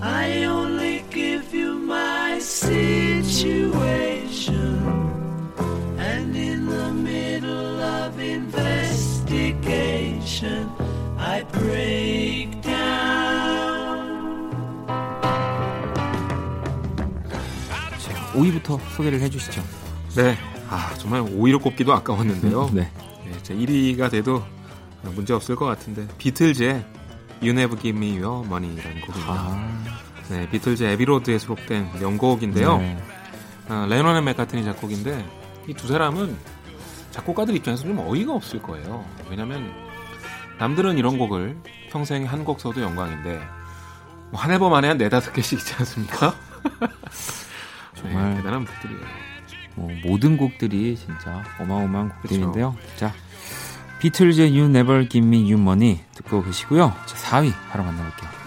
I 0.01 0.43
only 0.43 1.05
give 1.09 1.57
you 1.57 1.77
my 1.77 2.39
situation. 2.39 4.83
And 5.97 6.35
in 6.35 6.65
the 6.65 6.91
middle 6.91 7.81
of 7.81 8.19
investigation, 8.19 10.69
I 11.17 11.45
break 11.53 12.22
5위부터 18.33 18.79
소개를 18.95 19.19
해주시죠. 19.21 19.63
네. 20.15 20.37
아, 20.69 20.93
정말 20.97 21.21
5위로 21.21 21.61
꼽기도 21.61 21.93
아까웠는데요. 21.93 22.69
네. 22.73 22.91
네. 23.25 23.31
제 23.43 23.53
1위가 23.55 24.09
돼도 24.11 24.43
문제 25.15 25.33
없을 25.33 25.55
것 25.55 25.65
같은데. 25.65 26.07
비틀즈의 26.17 26.85
You 27.41 27.51
Never 27.51 27.79
Give 27.79 27.97
Me 27.97 28.21
Your 28.23 28.45
Money라는 28.45 29.01
곡입니다. 29.01 29.33
아. 29.33 29.83
네, 30.29 30.49
비틀즈 30.49 30.83
Abbey 30.83 31.10
Road에 31.10 31.37
수록된 31.37 31.89
명곡인데요. 31.99 32.77
네. 32.77 32.97
아, 33.67 33.85
Lennon 33.89 34.15
and 34.15 34.23
McCartney 34.25 34.63
작곡인데 34.63 35.25
이 35.67 35.73
두 35.73 35.87
사람은 35.87 36.35
작곡가들 37.11 37.55
입장에서 37.55 37.83
좀 37.83 37.99
어이가 37.99 38.33
없을 38.33 38.61
거예요. 38.61 39.05
왜냐면 39.29 39.71
남들은 40.57 40.97
이런 40.97 41.17
곡을 41.17 41.57
평생 41.91 42.25
한 42.25 42.43
곡 42.45 42.59
써도 42.59 42.81
영광인데 42.81 43.41
뭐한 44.31 44.51
앨범 44.51 44.73
안에 44.73 44.87
한 44.87 44.97
네다섯 44.97 45.33
개씩 45.33 45.59
있지 45.59 45.73
않습니까? 45.75 46.33
정말 48.03 48.29
네, 48.31 48.35
대단한 48.37 48.65
곡들이에요. 48.65 49.01
뭐 49.75 49.89
모든 50.03 50.37
곡들이 50.37 50.95
진짜 50.95 51.43
어마어마한 51.59 52.09
곡들인데요. 52.09 52.75
그쵸. 52.75 52.95
자, 52.95 53.13
비틀즈의 53.99 54.51
You 54.51 54.65
Never 54.69 55.07
Give 55.09 55.25
Me 55.25 55.39
You 55.51 55.59
Money 55.59 55.99
듣고 56.13 56.43
계시고요. 56.43 56.93
자, 57.05 57.15
4위 57.15 57.53
바로 57.71 57.83
만나볼게요. 57.83 58.42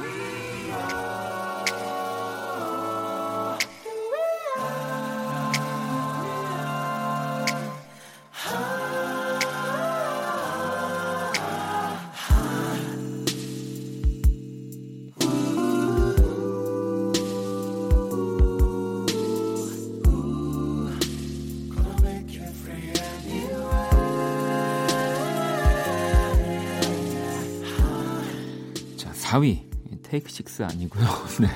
Take 30.02 30.30
Six 30.30 30.62
아니고요. 30.62 31.04
네. 31.40 31.48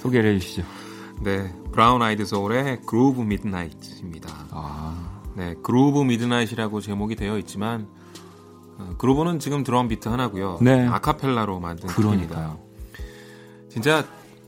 소개를 0.00 0.34
해주시죠. 0.36 0.64
네, 1.22 1.52
브라운 1.72 2.02
아이드 2.02 2.24
소울의 2.24 2.82
Groove 2.86 3.22
Midnight입니다. 3.22 4.28
아. 4.50 5.20
네, 5.34 5.54
Groove 5.62 6.02
Midnight이라고 6.02 6.80
제목이 6.80 7.16
되어 7.16 7.38
있지만 7.38 7.88
어, 8.78 8.94
groove는 8.98 9.38
지금 9.38 9.62
드럼 9.64 9.88
비트 9.88 10.08
하나고요. 10.08 10.58
네. 10.60 10.86
아카펠라로 10.86 11.60
만든 11.60 11.88
그러니까요. 11.88 12.58
진짜 13.70 14.04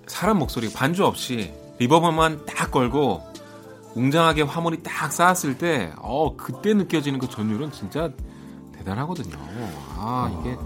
사람 0.07 0.38
목소리 0.38 0.72
반주 0.72 1.05
없이 1.05 1.52
reverb만 1.79 2.46
딱 2.46 2.70
걸고 2.70 3.22
웅장하게 3.94 4.42
화음이 4.42 4.83
딱 4.83 5.11
쌓았을 5.11 5.57
때, 5.59 5.92
어 5.96 6.37
그때 6.37 6.74
느껴지는 6.74 7.18
그 7.18 7.29
전율은 7.29 7.72
진짜 7.72 8.11
대단하거든요. 8.76 9.37
아 9.96 10.38
이게 10.40 10.57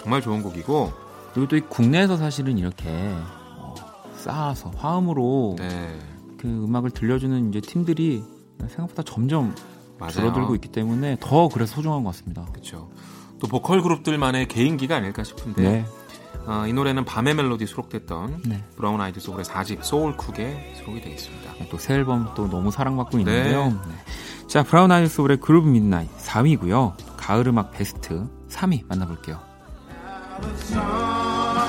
정말 0.00 0.20
좋은 0.20 0.42
곡이고 0.42 1.05
그리고 1.36 1.48
또 1.48 1.68
국내에서 1.68 2.16
사실은 2.16 2.56
이렇게 2.56 2.88
어, 2.88 3.74
쌓아서 4.14 4.70
화음으로 4.70 5.56
네. 5.58 5.98
그 6.38 6.48
음악을 6.48 6.90
들려주는 6.92 7.50
이제 7.50 7.60
팀들이 7.60 8.24
생각보다 8.58 9.02
점점 9.02 9.54
맞아요. 9.98 10.12
줄어들고 10.12 10.54
있기 10.54 10.68
때문에 10.68 11.18
더 11.20 11.50
그래서 11.50 11.74
소중한 11.74 12.04
것 12.04 12.10
같습니다. 12.10 12.46
그렇죠. 12.52 12.88
또 13.38 13.48
보컬 13.48 13.82
그룹들만의 13.82 14.48
개인기가 14.48 14.96
아닐까 14.96 15.24
싶은데 15.24 15.62
네. 15.62 15.86
어, 16.46 16.66
이 16.66 16.72
노래는 16.72 17.04
밤의 17.04 17.34
멜로디 17.34 17.66
수록됐던 17.66 18.44
네. 18.46 18.64
브라운 18.74 18.98
아이드 19.02 19.20
소울의 19.20 19.44
4집 19.44 19.82
Soul 19.82 20.16
Cooke에 20.16 20.72
수록이 20.76 21.02
되어 21.02 21.12
있습니다. 21.12 21.52
네, 21.58 21.68
또새 21.68 21.92
앨범 21.92 22.32
또 22.34 22.48
너무 22.48 22.70
사랑받고 22.70 23.18
있는데요. 23.18 23.66
네. 23.66 23.72
네. 23.74 24.46
자 24.48 24.62
브라운 24.62 24.90
아이드 24.90 25.10
소울의 25.10 25.40
Groove 25.42 25.66
Midnight 25.66 26.16
4위고요. 26.16 26.94
가을 27.18 27.46
음악 27.48 27.72
베스트 27.72 28.26
3위 28.48 28.86
만나볼게요. 28.88 29.55
Of 30.38 30.64
song. 30.64 31.65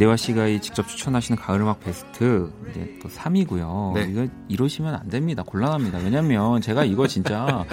이대화 0.00 0.16
씨가 0.16 0.46
이 0.46 0.62
직접 0.62 0.88
추천하시는 0.88 1.38
가을 1.38 1.60
음악 1.60 1.80
베스트 1.80 2.50
이제 2.70 2.98
또 3.02 3.10
3위고요. 3.10 3.92
네. 3.92 4.06
이거 4.10 4.26
이러시면 4.48 4.94
안 4.94 5.10
됩니다. 5.10 5.42
곤란합니다. 5.42 5.98
왜냐면 5.98 6.62
제가 6.62 6.86
이거 6.86 7.06
진짜 7.06 7.66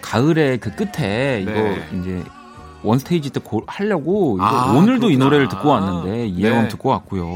가을의 0.00 0.58
그 0.58 0.74
끝에 0.74 1.42
이거 1.42 1.52
네. 1.52 1.88
이제 2.00 2.24
One 2.82 2.98
Stage 2.98 3.28
때 3.28 3.40
고, 3.40 3.62
하려고 3.66 4.38
아, 4.40 4.72
오늘도 4.72 5.08
그렇구나. 5.08 5.12
이 5.12 5.16
노래를 5.18 5.48
듣고 5.48 5.68
왔는데 5.68 6.28
이 6.28 6.40
네. 6.40 6.48
앨범 6.48 6.68
듣고 6.68 6.88
왔고요. 6.88 7.26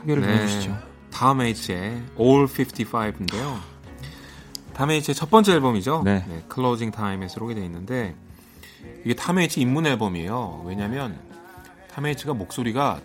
소개를 0.00 0.22
네. 0.22 0.38
해주시죠. 0.38 0.78
Tom 1.12 1.42
Waits의 1.42 2.02
Ol' 2.18 2.46
55인데요. 2.46 3.58
다음 4.72 4.90
H의 4.90 5.14
첫 5.14 5.28
번째 5.28 5.52
앨범이죠. 5.52 6.00
네. 6.02 6.24
네 6.26 6.44
Closing 6.48 6.92
Time에 6.92 7.28
수록이 7.28 7.54
되어 7.54 7.64
있는데 7.64 8.14
이게 9.04 9.12
탐 9.14 9.38
H 9.38 9.60
입문 9.60 9.84
앨범이에요. 9.84 10.62
왜냐면 10.64 11.18
탐 11.92 12.06
H가 12.06 12.32
목소리가 12.32 13.00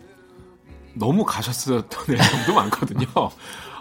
너무 0.93 1.23
가셨었던 1.25 1.86
앨범도 2.10 2.54
많거든요. 2.54 3.06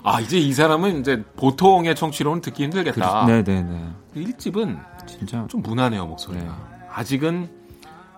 아 0.05 0.21
이제 0.21 0.39
이 0.39 0.53
사람은 0.53 1.01
이제 1.01 1.23
보통의 1.37 1.95
청취로는 1.97 2.41
듣기 2.41 2.65
힘들겠다. 2.65 3.27
네네네. 3.27 3.89
1집은 4.17 4.79
진짜 5.07 5.47
좀 5.49 5.63
무난해요 5.63 6.07
목소리가. 6.07 6.45
네. 6.45 6.87
아직은 6.93 7.49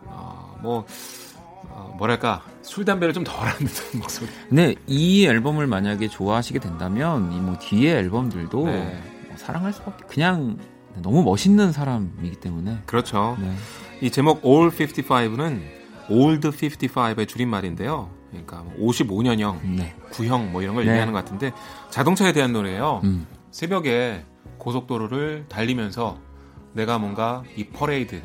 어, 0.06 0.58
뭐 0.62 0.84
어, 1.68 1.94
뭐랄까 1.98 2.42
술 2.62 2.84
담배를 2.84 3.14
좀 3.14 3.24
덜한 3.24 3.56
듯한 3.58 4.00
목소리. 4.00 4.28
네, 4.50 4.74
이 4.86 5.24
앨범을 5.26 5.66
만약에 5.66 6.08
좋아하시게 6.08 6.58
된다면 6.58 7.32
이 7.32 7.40
뭐 7.40 7.56
뒤에 7.58 7.96
앨범들도 7.96 8.66
네. 8.66 9.00
뭐 9.28 9.36
사랑할 9.36 9.72
수밖에 9.72 10.04
그냥 10.06 10.58
너무 10.96 11.22
멋있는 11.22 11.72
사람이기 11.72 12.36
때문에. 12.40 12.80
그렇죠. 12.86 13.36
네. 13.40 13.54
이 14.02 14.10
제목 14.10 14.44
All 14.44 14.70
55는 14.70 15.62
Old 16.10 16.48
55의 16.50 17.26
줄임말인데요. 17.28 18.10
그러니까 18.30 18.64
55년형, 18.78 19.62
뭐 19.62 19.76
네. 19.76 19.94
구형 20.10 20.52
뭐 20.52 20.62
이런 20.62 20.74
걸 20.74 20.84
네. 20.84 20.92
얘기하는 20.92 21.12
것 21.12 21.18
같은데 21.18 21.52
자동차에 21.90 22.32
대한 22.32 22.52
노래예요. 22.52 23.00
음. 23.04 23.26
새벽에 23.50 24.24
고속도로를 24.58 25.46
달리면서 25.48 26.18
내가 26.72 26.98
뭔가 26.98 27.42
이 27.56 27.66
퍼레이드, 27.66 28.22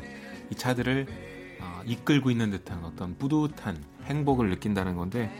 이 0.50 0.54
차들을 0.54 1.06
어, 1.60 1.80
이끌고 1.84 2.30
있는 2.30 2.50
듯한 2.50 2.84
어떤 2.84 3.16
뿌듯한 3.16 3.82
행복을 4.04 4.50
느낀다는 4.50 4.94
건데 4.96 5.30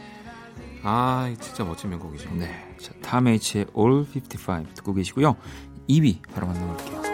아, 0.83 1.33
진짜 1.39 1.63
멋진 1.63 1.89
명곡이죠. 1.89 2.33
네. 2.35 2.75
자, 2.79 2.93
탐 3.01 3.27
H의 3.27 3.65
All 3.77 4.05
55 4.15 4.73
듣고 4.73 4.93
계시고요. 4.93 5.35
2위 5.89 6.21
바로 6.33 6.47
만나볼게요. 6.47 7.06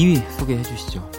2위 0.00 0.30
소개해 0.38 0.62
주시죠. 0.62 1.10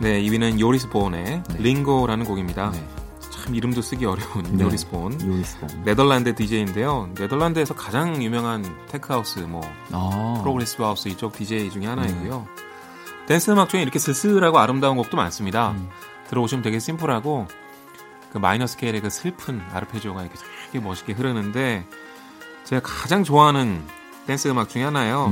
네, 0.00 0.22
2위는 0.22 0.58
요리스 0.58 0.88
본의 0.88 1.24
네. 1.24 1.42
Ringo라는 1.58 2.24
곡입니다. 2.24 2.70
네. 2.70 2.88
참 3.30 3.54
이름도 3.54 3.82
쓰기 3.82 4.06
어려운 4.06 4.42
네. 4.56 4.64
요리스 4.64 4.88
본. 4.88 5.20
요리스 5.20 5.58
본. 5.58 5.84
네덜란드 5.84 6.34
DJ인데요. 6.34 7.10
네덜란드에서 7.14 7.74
가장 7.74 8.22
유명한 8.22 8.64
tech 8.88 9.09
house, 9.09 9.40
뭐 9.40 9.60
아. 9.92 10.38
progressive 10.40 10.82
house 10.82 11.08
이쪽 11.08 11.34
DJ 11.34 11.70
중에 11.70 11.86
하나이고요. 11.86 12.46
댄스 13.26 13.50
음악 13.50 13.68
중에 13.68 13.82
이렇게 13.82 13.98
쓸쓸하고 13.98 14.58
아름다운 14.58 14.96
곡도 14.96 15.16
많습니다. 15.16 15.72
음. 15.72 15.88
들어보시면 16.28 16.62
되게 16.62 16.78
심플하고 16.78 17.46
그 18.32 18.38
마이너 18.38 18.66
스케일의 18.66 19.02
그 19.02 19.10
슬픈 19.10 19.60
아르페지오가 19.72 20.22
이렇게 20.22 20.38
되게 20.72 20.82
멋있게 20.82 21.12
흐르는데 21.12 21.86
제가 22.64 22.80
가장 22.82 23.24
좋아하는 23.24 23.84
댄스 24.26 24.48
음악 24.48 24.70
중에 24.70 24.84
하나예요. 24.84 25.30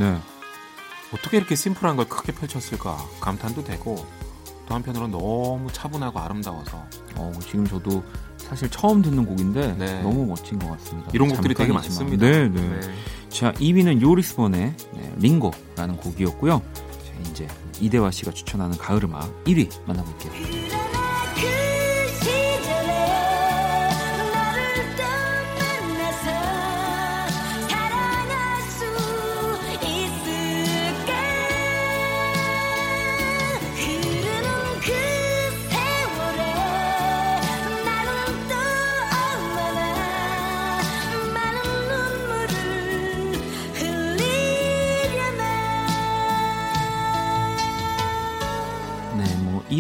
네. 1.15 1.19
어떻게 1.19 1.37
이렇게 1.37 1.55
심플한 1.55 1.97
걸 1.97 2.09
크게 2.09 2.33
펼쳤을까 2.33 2.97
감탄도 3.21 3.65
되고 3.65 4.07
또 4.67 4.75
한편으로 4.75 5.09
너무 5.09 5.71
차분하고 5.73 6.19
아름다워서 6.19 6.85
어, 7.17 7.33
지금 7.43 7.67
저도 7.67 8.03
사실 8.39 8.69
처음 8.71 9.03
듣는 9.03 9.25
곡인데 9.25 9.75
네. 9.79 10.03
너무 10.03 10.27
멋진 10.27 10.59
것 10.59 10.71
같습니다. 10.73 11.11
이런 11.13 11.29
곡들이 11.29 11.55
되게. 11.55 11.73
많습니다. 11.73 12.27
네, 12.27 12.49
네. 12.49 12.81
자, 13.29 13.53
2위는 13.53 14.01
요리스본의 14.01 14.75
네, 14.93 15.15
링고라는 15.19 15.97
곡이었고요. 15.97 16.63
자, 16.75 17.31
이제 17.31 17.49
이대화 17.81 18.11
씨가 18.11 18.33
추천하는 18.33 18.77
가을 18.77 19.05
음악 19.05 19.45
1위 19.45 19.69
만나볼게요. 19.87 20.84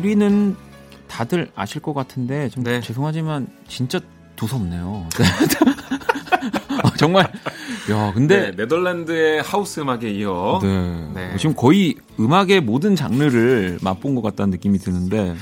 1위는 0.00 0.57
다들 1.09 1.50
아실 1.54 1.80
것 1.80 1.94
같은데 1.94 2.48
좀 2.48 2.64
네. 2.64 2.80
죄송하지만 2.80 3.46
진짜 3.68 4.00
두섭네요. 4.37 5.09
아, 6.83 6.90
정말 6.98 7.30
야, 7.90 8.12
근데 8.12 8.50
네, 8.50 8.57
네덜란드의 8.57 9.42
하우스 9.42 9.80
음악에 9.80 10.11
이어 10.11 10.59
네. 10.62 11.09
네. 11.14 11.37
지금 11.37 11.54
거의 11.54 11.94
음악의 12.18 12.62
모든 12.62 12.96
장르를 12.96 13.78
맛본 13.83 14.14
것 14.14 14.22
같다는 14.22 14.50
느낌이 14.50 14.78
드는데 14.78 15.37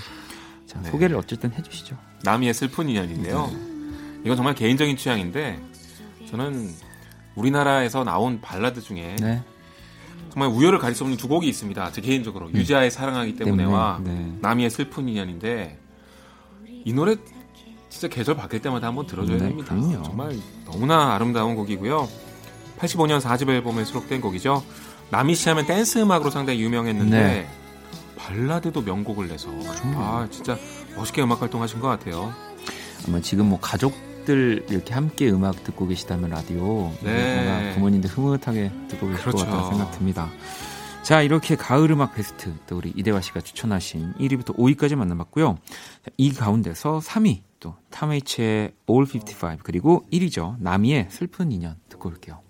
자, 0.66 0.80
네. 0.82 0.90
소개를 0.90 1.16
어쨌든 1.16 1.52
해주시죠. 1.52 1.96
남이의 2.24 2.54
슬픈 2.54 2.88
인연인데요. 2.88 3.50
이건 4.24 4.36
정말 4.36 4.54
개인적인 4.54 4.96
취향인데 4.96 5.58
저는 6.30 6.70
우리나라에서 7.34 8.04
나온 8.04 8.40
발라드 8.40 8.80
중에 8.80 9.16
네. 9.20 9.42
정말 10.32 10.48
우열을 10.48 10.78
가릴 10.78 10.94
수 10.96 11.04
없는 11.04 11.18
두 11.18 11.28
곡이 11.28 11.46
있습니다. 11.46 11.92
제 11.92 12.00
개인적으로 12.00 12.50
유자의 12.52 12.90
사랑하기 12.90 13.36
때문에와 13.36 13.98
음. 13.98 14.04
네. 14.04 14.38
남이의 14.40 14.70
슬픈 14.70 15.06
인연인데 15.06 15.78
이 16.86 16.92
노래 16.94 17.16
진짜 17.90 18.08
계절 18.08 18.34
바뀔 18.34 18.62
때마다 18.62 18.86
한번 18.86 19.06
들어줘야 19.06 19.36
네, 19.36 19.44
됩니다. 19.44 19.74
그럼요. 19.74 20.02
정말 20.02 20.38
너무나 20.64 21.14
아름다운 21.14 21.54
곡이고요. 21.54 22.08
85년 22.78 23.20
4집 23.20 23.50
앨범에 23.50 23.84
수록된 23.84 24.22
곡이죠. 24.22 24.64
남이 25.10 25.34
씨 25.34 25.50
하면 25.50 25.66
댄스 25.66 25.98
음악으로 25.98 26.30
상당히 26.30 26.62
유명했는데 26.62 27.10
네. 27.18 27.48
발라드도 28.16 28.80
명곡을 28.80 29.28
내서 29.28 29.50
아 29.96 30.26
진짜 30.30 30.56
멋있게 30.96 31.22
음악 31.22 31.42
활동하신 31.42 31.78
것 31.78 31.88
같아요. 31.88 32.32
아마 33.06 33.20
지금 33.20 33.50
뭐 33.50 33.60
가족 33.60 33.92
들 34.24 34.64
이렇게 34.68 34.94
함께 34.94 35.30
음악 35.30 35.64
듣고 35.64 35.86
계시다면 35.86 36.30
라디오 36.30 36.92
네. 37.02 37.44
뭔가 37.44 37.74
부모님들 37.74 38.10
흐뭇하게 38.10 38.70
듣고 38.88 39.08
계실 39.08 39.22
그렇죠. 39.22 39.38
것 39.38 39.44
같다는 39.44 39.68
생각 39.70 39.90
듭니다. 39.92 40.30
자 41.02 41.22
이렇게 41.22 41.56
가을 41.56 41.90
음악 41.90 42.14
베스트 42.14 42.54
또 42.68 42.76
우리 42.76 42.92
이대화 42.94 43.20
씨가 43.20 43.40
추천하신 43.40 44.14
1위부터 44.20 44.56
5위까지 44.56 44.94
만나봤고요. 44.94 45.58
자, 46.04 46.10
이 46.16 46.32
가운데서 46.32 47.00
3위 47.00 47.42
또 47.58 47.74
탐에이치의 47.90 48.72
All 48.88 49.06
55 49.08 49.58
그리고 49.64 50.04
1위죠 50.12 50.56
나미의 50.60 51.08
슬픈 51.10 51.50
인연 51.50 51.76
듣고 51.88 52.08
올게요. 52.08 52.40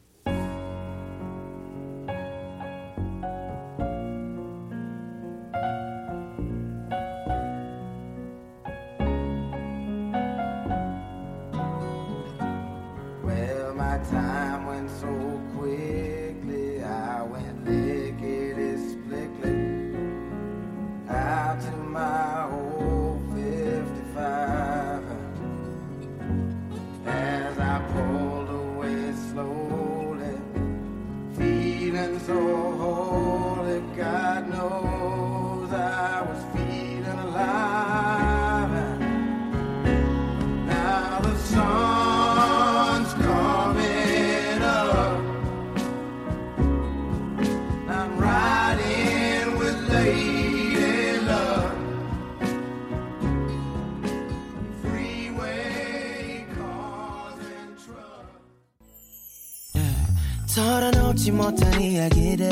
털어놓지 61.22 61.30
못한 61.30 61.80
이야기들. 61.80 62.48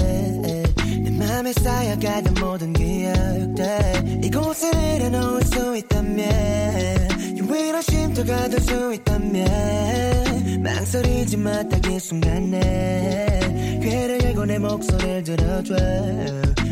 내 1.03 1.11
맘에 1.11 1.53
쌓여가던 1.53 2.35
모든 2.41 2.73
기억들. 2.73 4.25
이곳에 4.25 4.71
내려놓을 4.71 5.43
수 5.43 5.77
있다면 5.77 7.37
유일한 7.37 7.83
쉼터가 7.83 8.49
될 8.49 8.61
수 8.61 8.95
있다면 8.95 10.63
망설이지 10.63 11.37
마 11.39 11.65
딱 11.69 11.91
이 11.91 11.99
순간에 11.99 13.41
귀를 13.83 14.23
열고 14.23 14.45
내 14.47 14.59
목소리를 14.59 15.25
들어줘. 15.25 15.75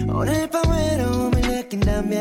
오늘 0.08 0.48
밤 0.50 0.70
외로움을 0.70 1.40
느낀다면 1.40 2.20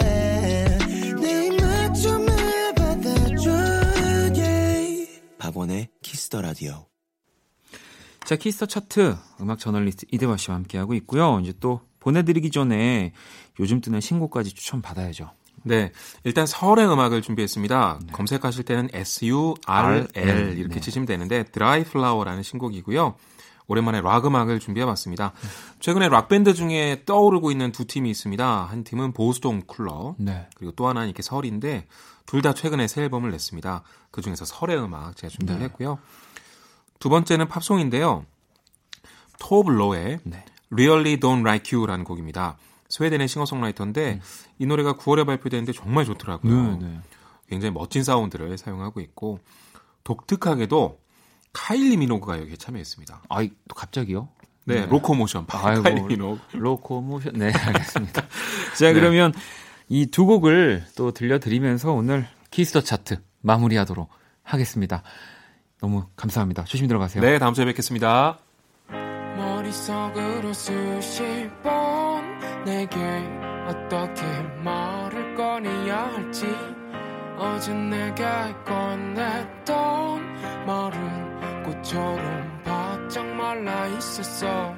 자, 8.27 8.35
Kiss 8.35 8.53
the 8.53 8.65
차트 8.65 9.15
음악 9.39 9.57
저널리스트 9.57 10.05
이대화 10.11 10.35
씨와 10.35 10.57
함께하고 10.57 10.93
있고요. 10.95 11.39
이제 11.39 11.53
또 11.61 11.79
보내드리기 12.01 12.51
전에 12.51 13.13
요즘 13.57 13.79
뜨는 13.79 14.01
신곡까지 14.01 14.53
추천 14.53 14.81
받아야죠. 14.81 15.31
네, 15.63 15.93
일단 16.25 16.45
설의 16.45 16.91
음악을 16.91 17.21
준비했습니다. 17.21 17.99
검색하실 18.11 18.65
때는 18.65 18.89
S-U-R-L 18.91 20.07
네. 20.13 20.53
이렇게 20.57 20.81
치시면 20.81 21.05
되는데 21.05 21.43
Dry 21.43 21.85
Flower라는 21.85 22.43
신곡이고요. 22.43 23.15
오랜만에 23.67 24.01
락 24.01 24.25
음악을 24.25 24.59
준비해봤습니다. 24.59 25.31
최근에 25.79 26.09
락 26.09 26.27
밴드 26.27 26.53
중에 26.53 27.03
떠오르고 27.05 27.49
있는 27.51 27.71
두 27.71 27.85
팀이 27.85 28.09
있습니다. 28.09 28.65
한 28.65 28.83
팀은 28.83 29.13
보수동쿨러 29.13 30.15
네. 30.19 30.47
그리고 30.55 30.73
또 30.73 30.89
하나는 30.89 31.07
이렇게 31.07 31.21
설인데 31.21 31.87
둘 32.25 32.41
다 32.41 32.53
최근에 32.53 32.89
새 32.89 33.03
앨범을 33.03 33.31
냈습니다. 33.31 33.83
그 34.11 34.21
중에서 34.21 34.43
설의 34.43 34.77
음악 34.79 35.15
제가 35.15 35.31
준비를 35.31 35.59
네. 35.59 35.65
했고요. 35.65 35.97
두 36.99 37.09
번째는 37.09 37.47
팝송인데요. 37.47 38.25
Tove 39.39 39.79
Lo의 39.79 40.19
네. 40.23 40.45
Really 40.71 41.17
Don't 41.19 41.41
Like 41.41 41.77
You라는 41.77 42.03
곡입니다. 42.05 42.57
스웨덴의 42.89 43.27
싱어송라이터인데 43.27 44.21
이 44.59 44.65
노래가 44.65 44.93
9월에 44.93 45.25
발표됐는데 45.25 45.73
정말 45.73 46.05
좋더라고요. 46.05 46.77
네, 46.77 46.85
네. 46.87 46.99
굉장히 47.49 47.73
멋진 47.73 48.03
사운드를 48.03 48.57
사용하고 48.57 48.99
있고 49.01 49.39
독특하게도 50.03 50.99
카일리 51.53 51.97
미노그가 51.97 52.39
여기에 52.39 52.55
참여했습니다. 52.57 53.23
아이, 53.29 53.49
또 53.67 53.75
갑자기요? 53.75 54.29
네, 54.65 54.85
Locomotion 54.85 55.45
아이고, 55.49 55.83
카일리 55.83 56.01
미노그. 56.01 56.57
Locomotion. 56.57 57.33
네, 57.33 57.51
알겠습니다. 57.53 58.23
자, 58.77 58.93
그러면 58.93 59.33
이 59.89 60.05
두 60.07 60.25
곡을 60.25 60.85
또 60.97 61.11
들려드리면서 61.11 61.93
오늘 61.93 62.27
Kiss 62.51 62.68
the 62.68 62.81
차트 62.81 63.21
마무리하도록 63.41 64.09
하겠습니다. 64.43 65.03
너무 65.79 66.05
감사합니다. 66.15 66.63
조심히 66.63 66.87
들어가세요. 66.87 67.23
네, 67.23 67.39
다음 67.39 67.53
주에 67.53 67.65
뵙겠습니다. 67.65 68.39
머릿속으로 69.37 70.53
수십 70.53 71.49
번 71.61 72.39
내게 72.65 72.97
어떻게 73.67 74.23
말을 74.63 75.35
꺼내야 75.35 76.13
할지 76.13 76.47
어제 77.37 77.73
내가 77.73 78.63
꺼냈던 78.63 80.65
말은 80.65 81.63
꽃처럼 81.63 82.61
바짝 82.63 83.25
말라 83.25 83.87
있었어 83.87 84.73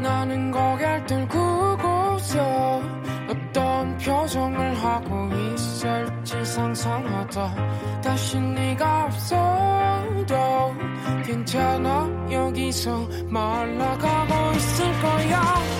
나는 0.00 0.50
고개를 0.50 1.06
들고서 1.06 2.99
어떤 3.30 3.96
표정을 3.98 4.74
하고 4.82 5.28
있을지 5.54 6.44
상상하다. 6.44 8.00
다시 8.02 8.40
네가 8.40 9.04
없어도 9.04 10.74
괜찮아? 11.24 12.28
여기서 12.32 13.08
말라가고 13.28 14.56
있을 14.56 15.00
거야 15.00 15.79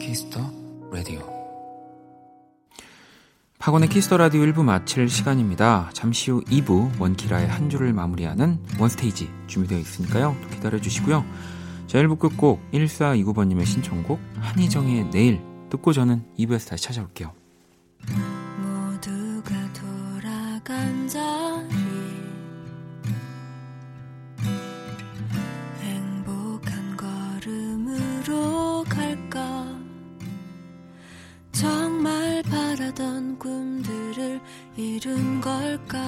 Kiss 0.00 0.23
the 0.23 0.40
Radio. 0.90 1.20
박원의 3.58 3.88
Kiss 3.88 4.04
the 4.04 4.16
Radio 4.16 4.42
1부 4.42 4.62
마칠 4.62 5.08
시간입니다. 5.08 5.90
잠시 5.92 6.30
후 6.30 6.42
2부 6.44 7.00
원키라의 7.00 7.48
한 7.48 7.68
주를 7.68 7.92
마무리하는 7.92 8.58
One 8.78 8.97
Stage 8.97 9.28
준비되어 9.48 9.78
있으니까요. 9.78 10.36
또 10.42 10.48
기다려주시고요. 10.48 11.24
자, 11.86 11.98
1부 11.98 12.18
끝곡 12.18 12.60
1429번님의 12.72 13.66
신청곡 13.66 14.20
한희정의 14.36 15.10
내일 15.10 15.40
듣고 15.70 15.92
저는 15.92 16.24
2부에서 16.38 16.70
다시 16.70 16.84
찾아올게요. 16.84 17.32
이룬 34.78 35.40
걸까 35.40 35.98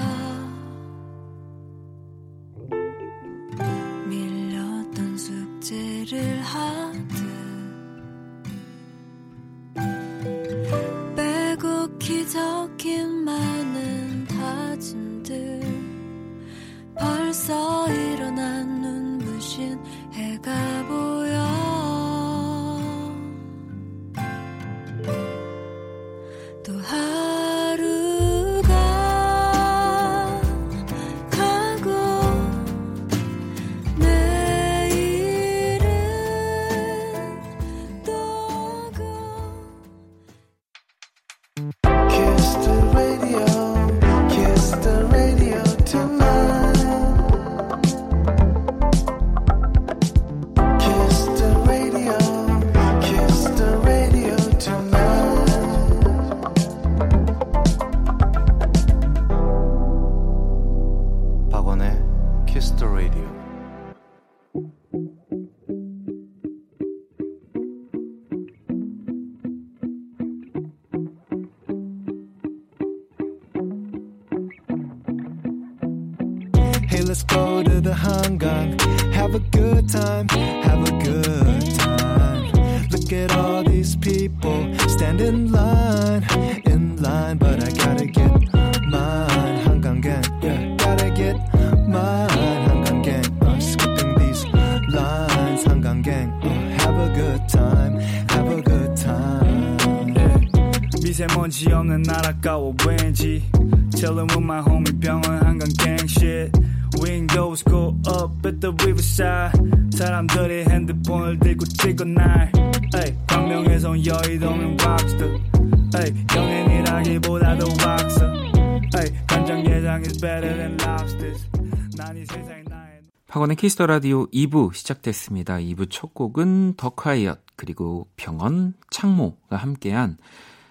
Kiss 123.70 123.80
the 123.80 123.86
Radio 123.86 124.26
2부 124.30 124.74
시작됐습니다. 124.74 125.58
2부 125.58 125.86
첫 125.90 126.12
곡은 126.12 126.74
더 126.76 126.90
콰이엇 126.90 127.40
그리고 127.54 128.08
병원 128.16 128.74
창모가 128.90 129.56
함께한 129.56 130.18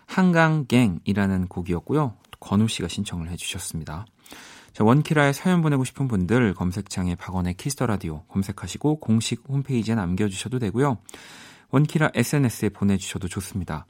한강 0.06 0.61
gang이라는 0.61 1.48
곡이었고요. 1.48 2.16
권우 2.42 2.68
씨가 2.68 2.90
신청을 2.90 3.30
해 3.30 3.38
주셨습니다. 3.38 4.06
자, 4.74 4.84
원키라에 4.84 5.32
사연 5.32 5.62
보내고 5.62 5.86
싶은 5.86 6.10
분들 6.10 6.54
검색창에 6.56 7.16
박원의 7.16 7.54
Kiss 7.54 7.72
the 7.72 7.86
Radio 7.86 8.24
검색하시고 8.24 9.00
공식 9.00 9.46
홈페이지에 9.48 9.96
남겨 9.96 10.28
주셔도 10.28 10.60
되고요. 10.60 10.98
원키라 11.72 12.12
SNS에 12.14 12.68
보내 12.68 12.98
주셔도 12.98 13.30
좋습니다. 13.30 13.86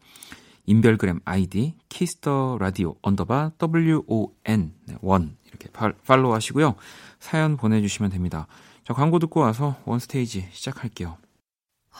인별그램 0.68 1.20
아이디 1.26 1.74
Kiss 1.90 2.29
the 2.29 2.58
Radio 2.60 2.94
underbar 3.02 3.54
WON 3.60 4.74
네, 4.86 4.96
원 5.02 5.36
이렇게 5.48 5.68
팔, 5.72 5.96
follow 6.06 6.32
하시고요. 6.32 6.76
사연 7.20 7.58
보내 7.58 7.82
주시면 7.82 8.12
됩니다. 8.12 8.46
자, 8.86 8.94
광고 8.94 9.20
듣고 9.20 9.42
와서 9.42 9.76
원스테이지 9.86 10.50
시작할게요. 10.52 11.18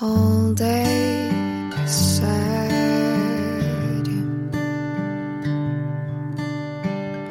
All 0.02 0.56
day 0.56 1.30
beside 1.70 2.72
you. 4.08 4.50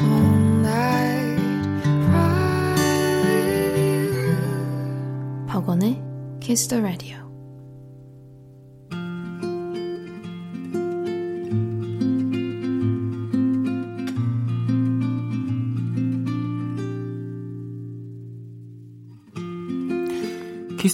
All 0.01 0.61
night 0.61 1.41
right 2.11 3.25
with 3.25 3.79
you. 3.79 5.47
박원의 5.47 6.01
Kiss 6.41 6.69
the 6.69 6.83
Radio. 6.83 7.18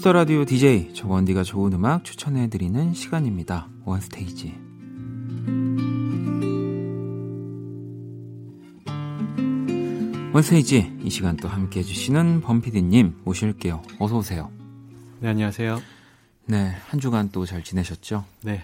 Kiss 0.04 0.09
the 0.09 0.12
Radio 0.12 0.44
DJ 0.44 0.92
저원디가 0.92 1.44
좋은 1.44 1.72
음악 1.72 2.04
추천해 2.04 2.50
드리는 2.50 2.92
시간입니다. 2.92 3.70
One 3.87 4.02
Stage. 4.02 4.54
One 10.34 10.42
Stage 10.42 10.98
이 11.02 11.08
시간 11.08 11.38
또 11.38 11.48
함께 11.48 11.80
해 11.80 11.82
주시는 11.82 12.42
범피디님 12.42 13.22
모실게요. 13.24 13.80
어서 13.98 14.18
오세요. 14.18 14.50
네, 15.20 15.30
안녕하세요. 15.30 15.80
네, 16.48 16.76
한 16.86 17.00
주간 17.00 17.30
또 17.30 17.46
잘 17.46 17.64
지내셨죠? 17.64 18.26
네. 18.42 18.62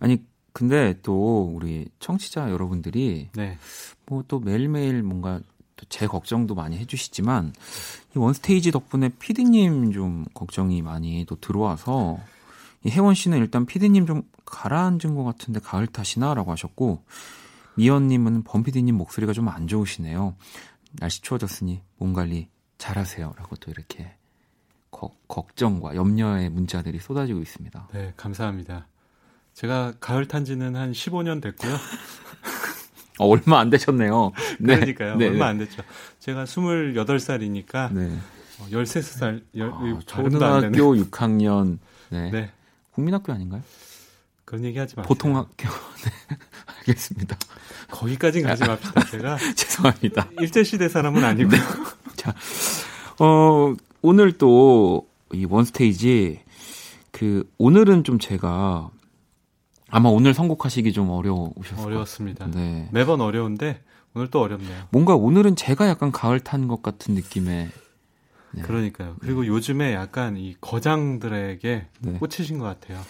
아니 0.00 0.22
근데 0.52 0.98
또 1.02 1.50
우리 1.54 1.88
청취자 1.98 2.50
여러분들이 2.50 3.30
네. 3.34 3.56
뭐 4.04 4.22
또 4.28 4.38
매일매일 4.38 5.02
뭔가 5.02 5.40
또 5.40 5.51
제 5.88 6.06
걱정도 6.06 6.54
많이 6.54 6.78
해주시지만 6.78 7.52
이 8.14 8.18
원스테이지 8.18 8.70
덕분에 8.70 9.10
피디님 9.18 9.92
좀 9.92 10.24
걱정이 10.34 10.82
많이 10.82 11.24
또 11.28 11.36
들어와서 11.40 12.18
이 12.84 12.90
혜원 12.90 13.14
씨는 13.14 13.38
일단 13.38 13.66
피디님 13.66 14.06
좀 14.06 14.22
가라앉은 14.44 15.14
것 15.14 15.24
같은데 15.24 15.60
가을 15.60 15.86
탓이나라고 15.86 16.50
하셨고 16.52 17.02
미연님은 17.76 18.42
범피디님 18.44 18.96
목소리가 18.96 19.32
좀 19.32 19.48
안 19.48 19.66
좋으시네요. 19.66 20.34
날씨 20.98 21.22
추워졌으니 21.22 21.80
몸 21.96 22.12
관리 22.12 22.48
잘하세요라고 22.78 23.56
또 23.56 23.70
이렇게 23.70 24.14
거- 24.90 25.14
걱정과 25.28 25.94
염려의 25.96 26.50
문자들이 26.50 26.98
쏟아지고 26.98 27.40
있습니다. 27.40 27.88
네, 27.94 28.12
감사합니다. 28.16 28.86
제가 29.54 29.94
가을 30.00 30.26
탄 30.28 30.44
지는 30.44 30.76
한 30.76 30.92
15년 30.92 31.40
됐고요. 31.40 31.76
어, 33.18 33.26
얼마 33.26 33.60
안 33.60 33.70
되셨네요. 33.70 34.32
네. 34.60 34.76
그러니까요. 34.76 35.16
네, 35.16 35.28
얼마 35.28 35.46
네. 35.46 35.50
안 35.50 35.58
됐죠. 35.58 35.82
제가 36.20 36.44
28살이니까 36.44 37.92
네. 37.92 38.18
13살, 38.70 39.42
열, 39.56 39.70
아. 39.70 39.98
초등학교 40.06 40.94
6학년. 40.94 41.78
네. 42.10 42.30
네. 42.30 42.50
국민학교 42.92 43.32
아닌가요? 43.32 43.62
그런 44.44 44.64
얘기 44.64 44.78
하지 44.78 44.94
마세요. 44.96 45.08
보통 45.08 45.36
학교. 45.36 45.48
네. 46.04 46.36
알겠습니다. 46.78 47.36
거기까진 47.90 48.42
가지 48.44 48.64
맙시다. 48.64 49.04
제가 49.06 49.36
죄송합니다. 49.56 50.28
일제 50.40 50.62
시대 50.64 50.88
사람은 50.88 51.24
아니고요. 51.24 51.60
어, 53.18 53.74
오늘 54.02 54.32
또 54.32 55.12
이 55.32 55.46
원스테이지 55.48 56.40
그 57.10 57.48
오늘은 57.58 58.04
좀 58.04 58.18
제가 58.18 58.90
아마 59.92 60.08
오늘 60.08 60.32
선곡하시기 60.34 60.92
좀 60.92 61.10
어려우셨을 61.10 61.76
것 61.76 61.84
어려웠습니다. 61.86 62.46
네. 62.46 62.88
매번 62.92 63.20
어려운데 63.20 63.80
오늘 64.14 64.28
또 64.30 64.40
어렵네요. 64.40 64.84
뭔가 64.90 65.14
오늘은 65.14 65.54
제가 65.54 65.86
약간 65.86 66.10
가을 66.10 66.40
탄 66.40 66.66
것 66.66 66.82
같은 66.82 67.14
느낌의 67.14 67.68
네. 68.52 68.62
그러니까요. 68.62 69.16
그리고 69.20 69.46
요즘에 69.46 69.94
약간 69.94 70.36
이 70.36 70.56
거장들에게 70.60 71.86
네. 72.00 72.12
꽂히신 72.18 72.58
것 72.58 72.64
같아요. 72.64 73.00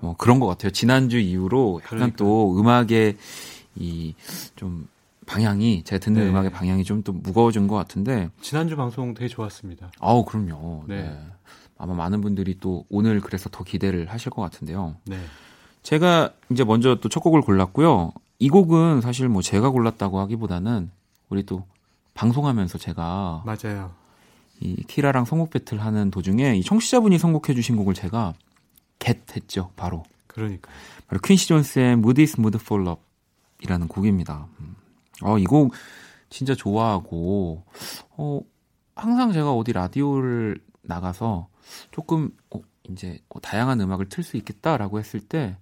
어, 0.00 0.14
그런 0.18 0.40
것 0.40 0.46
같아요. 0.48 0.70
지난주 0.72 1.18
이후로 1.18 1.80
약간 1.84 1.98
그러니까요. 1.98 2.16
또 2.16 2.58
음악의 2.58 3.16
이 3.76 4.14
좀 4.56 4.88
방향이 5.24 5.84
제가 5.84 6.00
듣는 6.00 6.20
네. 6.24 6.28
음악의 6.28 6.50
방향이 6.50 6.82
좀 6.82 7.02
또 7.04 7.12
무거워진 7.12 7.68
것 7.68 7.76
같은데 7.76 8.30
지난주 8.40 8.76
방송 8.76 9.14
되게 9.14 9.28
좋았습니다. 9.28 9.92
아우 10.00 10.24
그럼요. 10.24 10.84
네. 10.88 11.02
네. 11.02 11.18
아마 11.78 11.94
많은 11.94 12.20
분들이 12.20 12.58
또 12.60 12.84
오늘 12.90 13.20
그래서 13.20 13.48
더 13.48 13.62
기대를 13.64 14.10
하실 14.10 14.30
것 14.30 14.42
같은데요. 14.42 14.96
네. 15.06 15.18
제가 15.82 16.32
이제 16.50 16.64
먼저 16.64 16.96
또 16.96 17.08
첫 17.08 17.20
곡을 17.20 17.40
골랐고요. 17.42 18.12
이 18.38 18.48
곡은 18.48 19.00
사실 19.00 19.28
뭐 19.28 19.42
제가 19.42 19.70
골랐다고 19.70 20.18
하기보다는 20.20 20.90
우리 21.28 21.44
또 21.44 21.64
방송하면서 22.14 22.78
제가 22.78 23.42
맞아요. 23.46 23.92
이 24.60 24.76
키라랑 24.86 25.24
선곡 25.24 25.50
배틀 25.50 25.80
하는 25.80 26.10
도중에 26.10 26.56
이 26.56 26.62
청취자분이 26.62 27.18
선곡해 27.18 27.54
주신 27.54 27.76
곡을 27.76 27.94
제가 27.94 28.34
겟 28.98 29.18
했죠. 29.36 29.70
바로. 29.76 30.04
그러니까. 30.26 30.70
바로 31.08 31.20
퀸시 31.22 31.48
존스의 31.48 31.92
Moody 31.94 32.24
Smooth 32.24 32.58
for 32.62 32.82
Love이라는 33.62 33.88
곡입니다. 33.88 34.46
음. 34.60 34.76
어, 35.22 35.38
이 35.38 35.44
곡 35.44 35.72
진짜 36.30 36.54
좋아하고 36.54 37.62
어, 38.16 38.40
항상 38.96 39.32
제가 39.32 39.52
어디 39.52 39.72
라디오를 39.72 40.58
나가서 40.82 41.48
조금 41.90 42.30
어, 42.50 42.60
이제 42.88 43.18
어, 43.28 43.40
다양한 43.40 43.80
음악을 43.80 44.08
틀 44.08 44.24
수 44.24 44.36
있겠다라고 44.36 44.98
했을 44.98 45.20
때 45.20 45.56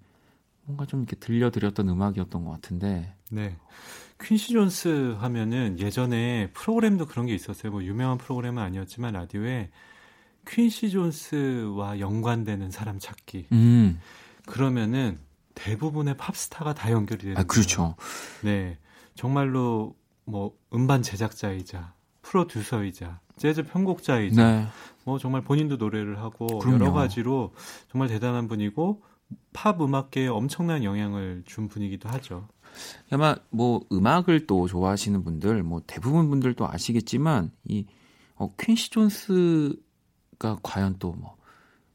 뭔가 0.70 0.86
좀 0.86 1.00
이렇게 1.00 1.16
들려드렸던 1.16 1.88
음악이었던 1.88 2.44
것 2.44 2.50
같은데 2.52 3.14
네. 3.30 3.56
퀸시 4.22 4.52
존스 4.52 5.16
하면은 5.18 5.78
예전에 5.78 6.50
프로그램도 6.52 7.06
그런 7.06 7.26
게 7.26 7.34
있었어요. 7.34 7.72
뭐 7.72 7.82
유명한 7.82 8.18
프로그램은 8.18 8.62
아니었지만 8.62 9.14
라디오에 9.14 9.70
퀸시 10.46 10.90
존스와 10.90 12.00
연관되는 12.00 12.70
사람 12.70 12.98
찾기. 12.98 13.48
음, 13.52 14.00
그러면은 14.46 15.18
대부분의 15.54 16.16
팝스타가 16.16 16.74
다 16.74 16.92
연결이 16.92 17.22
되는 17.22 17.38
아 17.38 17.42
그렇죠. 17.44 17.96
네. 18.42 18.78
정말로 19.14 19.96
뭐 20.24 20.56
음반 20.72 21.02
제작자이자 21.02 21.94
프로듀서이자 22.22 23.20
재즈 23.36 23.64
편곡자이자 23.66 24.42
네, 24.42 24.66
뭐 25.04 25.18
정말 25.18 25.42
본인도 25.42 25.76
노래를 25.76 26.20
하고 26.20 26.46
그럼요. 26.58 26.84
여러 26.84 26.92
가지로 26.92 27.54
정말 27.90 28.08
대단한 28.08 28.48
분이고 28.48 29.02
팝 29.52 29.80
음악계에 29.80 30.28
엄청난 30.28 30.84
영향을 30.84 31.42
준 31.46 31.68
분이기도 31.68 32.08
하죠. 32.08 32.48
아마 33.10 33.36
뭐 33.50 33.80
음악을 33.90 34.46
또 34.46 34.68
좋아하시는 34.68 35.24
분들 35.24 35.62
뭐 35.62 35.82
대부분 35.86 36.28
분들도 36.30 36.68
아시겠지만 36.68 37.50
이 37.64 37.86
어, 38.36 38.54
퀸시 38.56 38.90
존스가 38.90 40.58
과연 40.62 40.98
또 40.98 41.12
뭐 41.12 41.40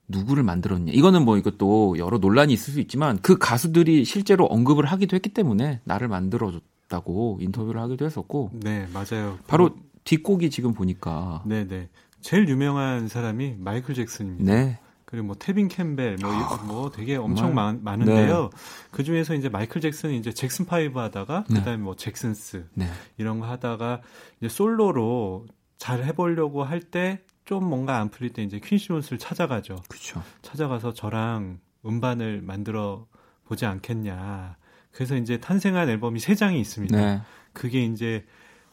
누구를 0.08 0.44
만들었냐 0.44 0.92
이거는 0.94 1.26
뭐 1.26 1.38
이것도 1.38 1.98
여러 1.98 2.18
논란이 2.18 2.54
있을 2.54 2.74
수 2.74 2.80
있지만 2.80 3.18
그 3.22 3.38
가수들이 3.38 4.06
실제로 4.06 4.46
언급을 4.46 4.86
하기도 4.86 5.16
했기 5.16 5.30
때문에 5.30 5.82
나를 5.84 6.08
만들어줬다고 6.08 7.40
인터뷰를 7.42 7.82
하기도 7.82 8.06
했었고 8.06 8.52
네, 8.54 8.88
맞아요. 8.94 9.38
바로 9.48 9.76
뒷곡이 10.04 10.50
지금 10.50 10.74
보니까 10.74 11.44
네, 11.46 11.68
네. 11.68 11.90
제일 12.22 12.48
유명한 12.48 13.08
사람이 13.08 13.56
마이클 13.60 13.96
잭슨입니다. 13.96 14.54
네 14.54 14.80
그리고 15.16 15.28
뭐 15.28 15.36
테빈 15.40 15.68
캠벨 15.70 16.18
뭐, 16.22 16.32
이- 16.34 16.66
뭐 16.68 16.92
되게 16.92 17.16
엄청 17.16 17.48
정말. 17.48 17.66
많, 17.66 17.80
많은데요. 17.84 18.50
그 18.92 19.04
중에서 19.04 19.34
이제 19.34 19.48
마이클 19.50 19.80
잭슨이 19.82 20.18
이제 20.18 20.34
잭슨 20.34 20.66
파이브 20.66 21.00
하다가 21.00 21.46
네. 21.50 21.60
그다음에 21.60 21.78
뭐 21.82 21.96
잭슨스 21.96 22.68
네. 22.74 22.88
이런 23.18 23.40
거 23.40 23.48
하다가 23.48 24.02
이제 24.40 24.50
솔로로 24.50 25.46
잘 25.78 26.04
해보려고 26.04 26.64
할 26.64 26.82
때 26.92 27.20
좀 27.46 27.64
뭔가 27.64 28.00
안 28.00 28.10
풀릴 28.10 28.34
때 28.34 28.42
이제 28.42 28.60
퀸시 28.60 28.88
존스를 28.88 29.20
찾아가죠. 29.20 29.76
그렇죠. 29.88 30.24
찾아가서 30.42 30.94
저랑 30.94 31.60
음반을 31.86 32.42
만들어 32.42 33.06
보지 33.46 33.68
않겠냐. 33.68 34.58
그래서 34.92 35.16
이제 35.16 35.38
탄생한 35.40 35.88
앨범이 35.88 36.20
세 36.20 36.34
장이 36.34 36.60
있습니다. 36.60 36.98
네. 36.98 37.22
그게 37.54 37.84
이제 37.86 38.26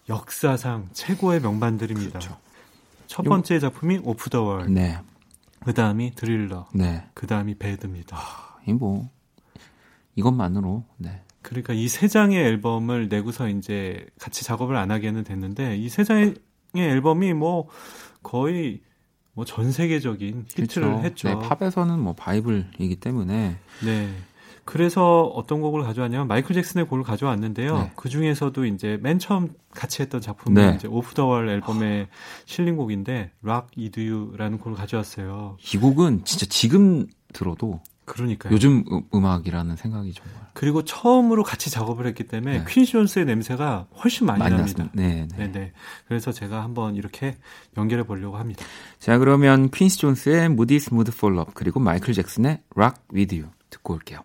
역사상 0.08 0.88
최고의 0.94 1.40
명반들입니다. 1.40 2.18
그렇죠. 2.18 2.38
첫 3.06 3.24
번째 3.24 3.58
작품이 3.58 4.00
오프 4.04 4.30
더 4.30 4.42
월, 4.42 4.72
네. 4.72 4.98
그 5.64 5.72
다음이 5.74 6.14
드릴러, 6.14 6.66
네. 6.74 7.04
그 7.14 7.26
다음이 7.26 7.56
배드입니다. 7.56 8.18
이뭐 8.66 9.10
이것만으로 10.16 10.84
네. 10.98 11.22
그러니까 11.42 11.72
이 11.72 11.88
세 11.88 12.06
장의 12.08 12.38
앨범을 12.38 13.08
내고서 13.08 13.48
이제 13.48 14.06
같이 14.18 14.44
작업을 14.44 14.76
안 14.76 14.90
하게는 14.90 15.24
됐는데 15.24 15.76
이 15.76 15.88
세 15.88 16.04
장의 16.04 16.34
앨범이 16.76 17.32
뭐 17.34 17.68
거의 18.22 18.80
뭐 19.34 19.44
전 19.44 19.72
세계적인 19.72 20.46
히트를 20.56 20.88
그렇죠. 20.88 21.04
했죠. 21.04 21.28
네, 21.28 21.48
팝에서는 21.48 21.98
뭐 21.98 22.14
바이블이기 22.14 22.96
때문에 22.96 23.56
네. 23.84 24.08
그래서 24.64 25.22
어떤 25.24 25.60
곡을 25.60 25.82
가져왔냐면 25.82 26.28
마이클 26.28 26.54
잭슨의 26.54 26.86
곡을 26.86 27.02
가져왔는데요. 27.04 27.78
네. 27.78 27.92
그 27.96 28.08
중에서도 28.08 28.64
이제 28.66 28.98
맨 29.02 29.18
처음 29.18 29.52
같이 29.72 30.02
했던 30.02 30.20
작품이 30.20 30.54
네. 30.60 30.74
이제 30.76 30.86
오프 30.88 31.14
더 31.14 31.26
월 31.26 31.48
앨범에 31.48 32.08
실린 32.44 32.76
곡인데 32.76 33.30
락 33.42 33.68
이두유라는 33.76 34.58
곡을 34.58 34.74
가져왔어요. 34.76 35.56
이 35.74 35.76
곡은 35.78 36.24
진짜 36.24 36.46
지금 36.46 37.06
들어도 37.32 37.80
그러니까요. 38.04 38.52
요즘 38.52 38.84
음- 38.90 39.02
음악이라는 39.14 39.76
생각이 39.76 40.12
정말 40.12 40.42
그리고 40.54 40.84
처음으로 40.84 41.44
같이 41.44 41.70
작업을 41.70 42.06
했기 42.06 42.24
때문에 42.24 42.58
네. 42.58 42.64
퀸시 42.68 42.92
존스의 42.92 43.24
냄새가 43.24 43.86
훨씬 44.02 44.26
많이, 44.26 44.40
많이 44.40 44.54
납니다. 44.56 44.90
네, 44.92 45.26
네. 45.30 45.36
네, 45.46 45.52
네. 45.52 45.72
그래서 46.06 46.30
제가 46.30 46.62
한번 46.62 46.94
이렇게 46.96 47.36
연결해 47.78 48.02
보려고 48.04 48.36
합니다. 48.36 48.64
자, 48.98 49.16
그러면 49.18 49.70
퀸시 49.70 49.98
존스의 49.98 50.44
Smooth 50.50 51.12
for 51.14 51.34
Love 51.34 51.52
그리고 51.54 51.80
마이클 51.80 52.12
잭슨의 52.12 52.60
Rock 52.76 53.02
With 53.14 53.34
You 53.34 53.50
듣고 53.70 53.94
올게요. 53.94 54.20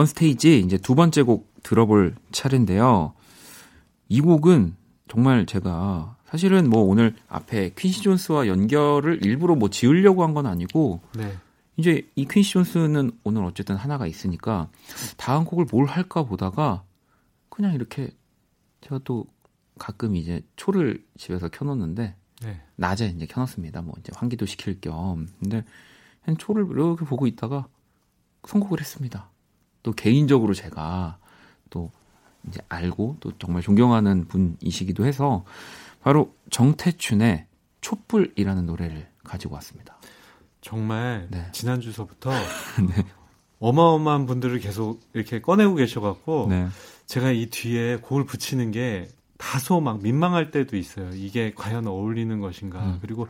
원스테이지 0.00 0.60
이제 0.60 0.78
두 0.78 0.94
번째 0.94 1.22
곡 1.22 1.52
들어볼 1.62 2.14
차례인데요. 2.32 3.12
이 4.08 4.20
곡은 4.20 4.76
정말 5.08 5.44
제가 5.46 6.16
사실은 6.24 6.70
뭐 6.70 6.82
오늘 6.82 7.14
앞에 7.28 7.72
퀸시 7.76 8.02
존스와 8.02 8.46
연결을 8.46 9.24
일부러 9.24 9.54
뭐 9.56 9.68
지으려고 9.68 10.22
한 10.24 10.32
건 10.34 10.46
아니고 10.46 11.00
네. 11.16 11.36
이제 11.76 12.08
이 12.14 12.26
퀸시 12.26 12.52
존스는 12.52 13.10
오늘 13.24 13.44
어쨌든 13.44 13.76
하나가 13.76 14.06
있으니까 14.06 14.68
다음 15.16 15.44
곡을 15.44 15.66
뭘 15.70 15.86
할까 15.86 16.22
보다가 16.24 16.82
그냥 17.48 17.74
이렇게 17.74 18.10
제가 18.80 19.00
또 19.04 19.26
가끔 19.78 20.16
이제 20.16 20.40
초를 20.56 21.04
집에서 21.18 21.48
켜놓는데 21.48 22.14
네. 22.42 22.60
낮에 22.76 23.06
이제 23.06 23.26
켜놨습니다. 23.26 23.82
뭐 23.82 23.94
이제 23.98 24.12
환기도 24.14 24.46
시킬 24.46 24.80
겸. 24.80 25.26
근데 25.40 25.64
그냥 26.24 26.36
초를 26.38 26.66
이렇게 26.70 27.04
보고 27.04 27.26
있다가 27.26 27.66
선곡을 28.46 28.80
했습니다. 28.80 29.28
또 29.82 29.92
개인적으로 29.92 30.54
제가 30.54 31.18
또 31.70 31.90
이제 32.48 32.60
알고 32.68 33.16
또 33.20 33.32
정말 33.38 33.62
존경하는 33.62 34.26
분이시기도 34.28 35.04
해서 35.04 35.44
바로 36.02 36.34
정태춘의 36.50 37.46
촛불이라는 37.80 38.66
노래를 38.66 39.08
가지고 39.24 39.54
왔습니다. 39.54 39.96
정말 40.60 41.28
네. 41.30 41.48
지난 41.52 41.80
주서부터 41.80 42.30
어마어마한 43.60 44.26
분들을 44.26 44.58
계속 44.60 45.00
이렇게 45.12 45.40
꺼내고 45.40 45.74
계셔갖고 45.74 46.46
네. 46.48 46.68
제가 47.06 47.30
이 47.30 47.46
뒤에 47.46 47.96
곡을 47.96 48.24
붙이는 48.24 48.70
게 48.70 49.08
다소 49.36 49.80
막 49.80 50.02
민망할 50.02 50.50
때도 50.50 50.76
있어요. 50.76 51.10
이게 51.14 51.52
과연 51.54 51.86
어울리는 51.86 52.40
것인가. 52.40 52.78
음. 52.84 52.98
그리고 53.00 53.26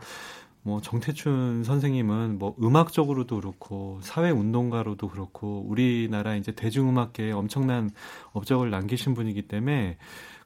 뭐 0.63 0.79
정태춘 0.81 1.63
선생님은 1.63 2.37
뭐 2.37 2.55
음악적으로도 2.61 3.37
그렇고 3.37 3.99
사회 4.03 4.29
운동가로도 4.29 5.09
그렇고 5.09 5.65
우리나라 5.67 6.35
이제 6.35 6.51
대중음악계에 6.51 7.31
엄청난 7.31 7.89
업적을 8.33 8.69
남기신 8.69 9.13
분이기 9.13 9.43
때문에 9.43 9.97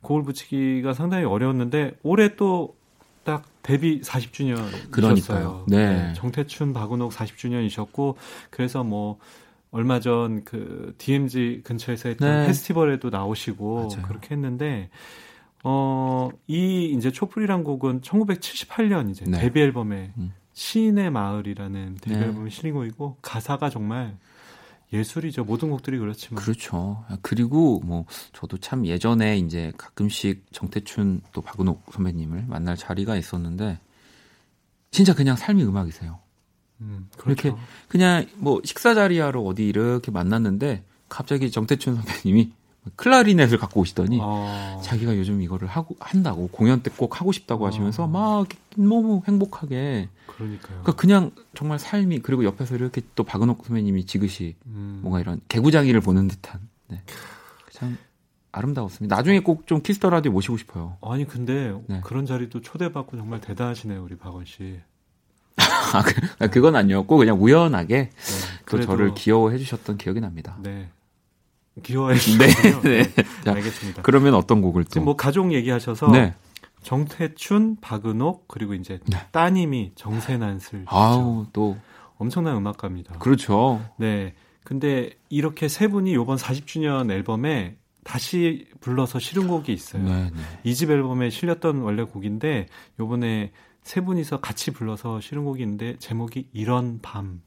곡을 0.02 0.24
붙이기가 0.24 0.94
상당히 0.94 1.26
어려웠는데 1.26 1.98
올해 2.04 2.36
또 2.36 2.76
딱 3.26 3.44
데뷔 3.64 4.00
40주년이셨어요. 4.02 4.92
그러니까요. 4.92 5.66
네. 5.68 6.14
정태춘 6.16 6.74
박은옥 6.74 7.12
40주년이셨고 7.12 8.16
그래서 8.52 8.84
뭐 8.84 9.18
얼마 9.72 10.00
전 10.00 10.44
그 10.46 10.94
DMZ 11.00 11.62
근처에서 11.66 12.10
했던 12.10 12.30
네. 12.42 12.46
페스티벌에도 12.48 13.10
나오시고 13.10 13.76
맞아요. 13.76 14.08
그렇게 14.08 14.36
했는데 14.36 14.90
어, 15.68 16.30
이 16.46 16.94
이제 16.96 17.12
촛불이란 17.12 17.64
곡은 17.64 18.02
1978년 18.02 19.10
이제 19.10 19.26
네. 19.28 19.40
데뷔 19.40 19.62
앨범에 19.62 20.14
음. 20.16 20.32
시인의 20.54 21.10
마을이라는 21.10 21.98
데뷔 22.02 22.18
네. 22.18 22.26
앨범이 22.26 22.52
실린 22.52 22.76
곡이고 22.76 23.18
가사가 23.24 23.72
정말 23.72 24.16
예술이죠. 24.94 25.44
모든 25.44 25.72
곡들이 25.72 25.98
그렇지만. 25.98 26.44
그렇죠. 26.44 27.04
그리고 27.24 27.82
뭐 27.84 28.06
저도 28.32 28.60
참 28.60 28.86
예전에 28.86 29.40
이제 29.40 29.74
가끔씩 29.76 30.46
정태춘 30.52 31.22
또 31.32 31.42
박은옥 31.42 31.92
선배님을 31.92 32.46
만날 32.48 32.78
자리가 32.78 33.16
있었는데 33.18 33.80
진짜 34.92 35.16
그냥 35.16 35.36
삶이 35.36 35.64
음악이세요. 35.64 36.20
음, 36.82 37.10
그렇게 37.18 37.50
그렇죠. 37.50 37.60
그냥 37.88 38.28
뭐 38.36 38.62
식사 38.64 38.94
자리하러 38.94 39.42
어디 39.42 39.68
이렇게 39.68 40.12
만났는데 40.12 40.84
갑자기 41.10 41.50
정태춘 41.50 41.96
선배님이 41.96 42.52
클라리넷을 42.96 43.58
갖고 43.58 43.82
오시더니 43.82 44.20
어, 44.22 44.80
자기가 44.84 45.18
요즘 45.18 45.42
이거를 45.42 45.68
하고 45.68 45.96
한다고 46.00 46.48
공연 46.50 46.82
때 46.82 46.92
꼭 46.96 47.20
하고 47.20 47.32
싶다고 47.32 47.64
어. 47.64 47.68
하시면서 47.68 48.08
막 48.08 48.40
이렇게 48.48 48.58
너무 48.78 49.22
행복하게 49.28 50.10
그러니까요. 50.28 50.82
그러니까 50.82 50.92
그냥 50.94 51.32
정말 51.56 51.80
삶이 51.80 52.20
그리고 52.20 52.44
옆에서 52.46 52.76
이렇게 52.76 53.02
또 53.16 53.24
박은옥 53.24 53.66
선배님이 53.66 54.06
지그시 54.06 54.56
음, 54.68 55.00
뭔가 55.02 55.20
이런 55.20 55.42
개구장이를 55.48 56.02
보는 56.02 56.28
듯한 56.28 56.60
네. 56.88 57.02
참 57.72 57.98
아름다웠습니다. 58.52 59.16
나중에 59.16 59.40
꼭 59.42 59.66
좀 59.66 59.82
Kiss 59.82 59.98
the 59.98 60.10
Radio 60.10 60.32
모시고 60.32 60.58
싶어요. 60.58 60.98
아니 61.02 61.26
근데 61.28 61.74
네. 61.88 62.02
그런 62.04 62.26
자리도 62.26 62.62
초대받고 62.62 63.18
정말 63.18 63.42
대단하시네요 63.42 64.04
우리 64.04 64.16
박원 64.16 64.46
씨. 64.46 64.80
아, 65.58 66.04
그, 66.04 66.50
그건 66.50 66.76
아니었고 66.76 67.18
그냥 67.18 67.42
우연하게 67.42 67.96
네, 67.96 68.10
또 68.10 68.66
그래도- 68.66 68.86
저를 68.92 69.14
귀여워해 69.16 69.58
주셨던 69.58 69.98
기억이 69.98 70.20
납니다. 70.20 70.58
네. 70.62 70.90
귀여워해 71.84 72.16
네, 72.16 72.20
주시군요. 72.20 72.82
네. 72.82 73.04
자, 73.44 73.54
알겠습니다. 73.54 74.02
그러면 74.02 74.34
어떤 74.36 74.62
곡을 74.62 74.86
또? 74.86 74.90
지금 74.90 75.06
뭐 75.06 75.16
가족 75.16 75.54
얘기하셔서 75.54 76.12
네. 76.12 76.34
정태춘, 76.84 77.78
박은옥 77.82 78.48
그리고 78.48 78.74
이제 78.74 79.00
네. 79.08 79.18
따님이 79.32 79.94
정세난슬 79.96 80.84
아우 80.88 81.48
또 81.52 81.78
엄청난 82.18 82.56
음악가입니다. 82.56 83.18
그렇죠. 83.18 83.82
네. 83.98 84.34
근데 84.64 85.12
이렇게 85.30 85.68
세 85.68 85.88
분이 85.88 86.12
이번 86.12 86.38
40주년 86.38 87.12
앨범에 87.12 87.78
다시 88.04 88.68
불러서 88.82 89.20
실은 89.20 89.48
곡이 89.48 89.74
있어요. 89.74 90.04
네, 90.04 90.30
네. 90.34 90.42
이집 90.64 90.92
앨범에 90.92 91.30
실렸던 91.30 91.82
원래 91.82 92.04
곡인데 92.04 92.68
요번에 93.00 93.52
세 93.82 94.02
분이서 94.02 94.42
같이 94.42 94.72
불러서 94.72 95.20
실은 95.22 95.44
곡이 95.44 95.62
있는데 95.64 95.96
제목이 95.98 96.50
이런 96.54 97.00
밤. 97.02 97.42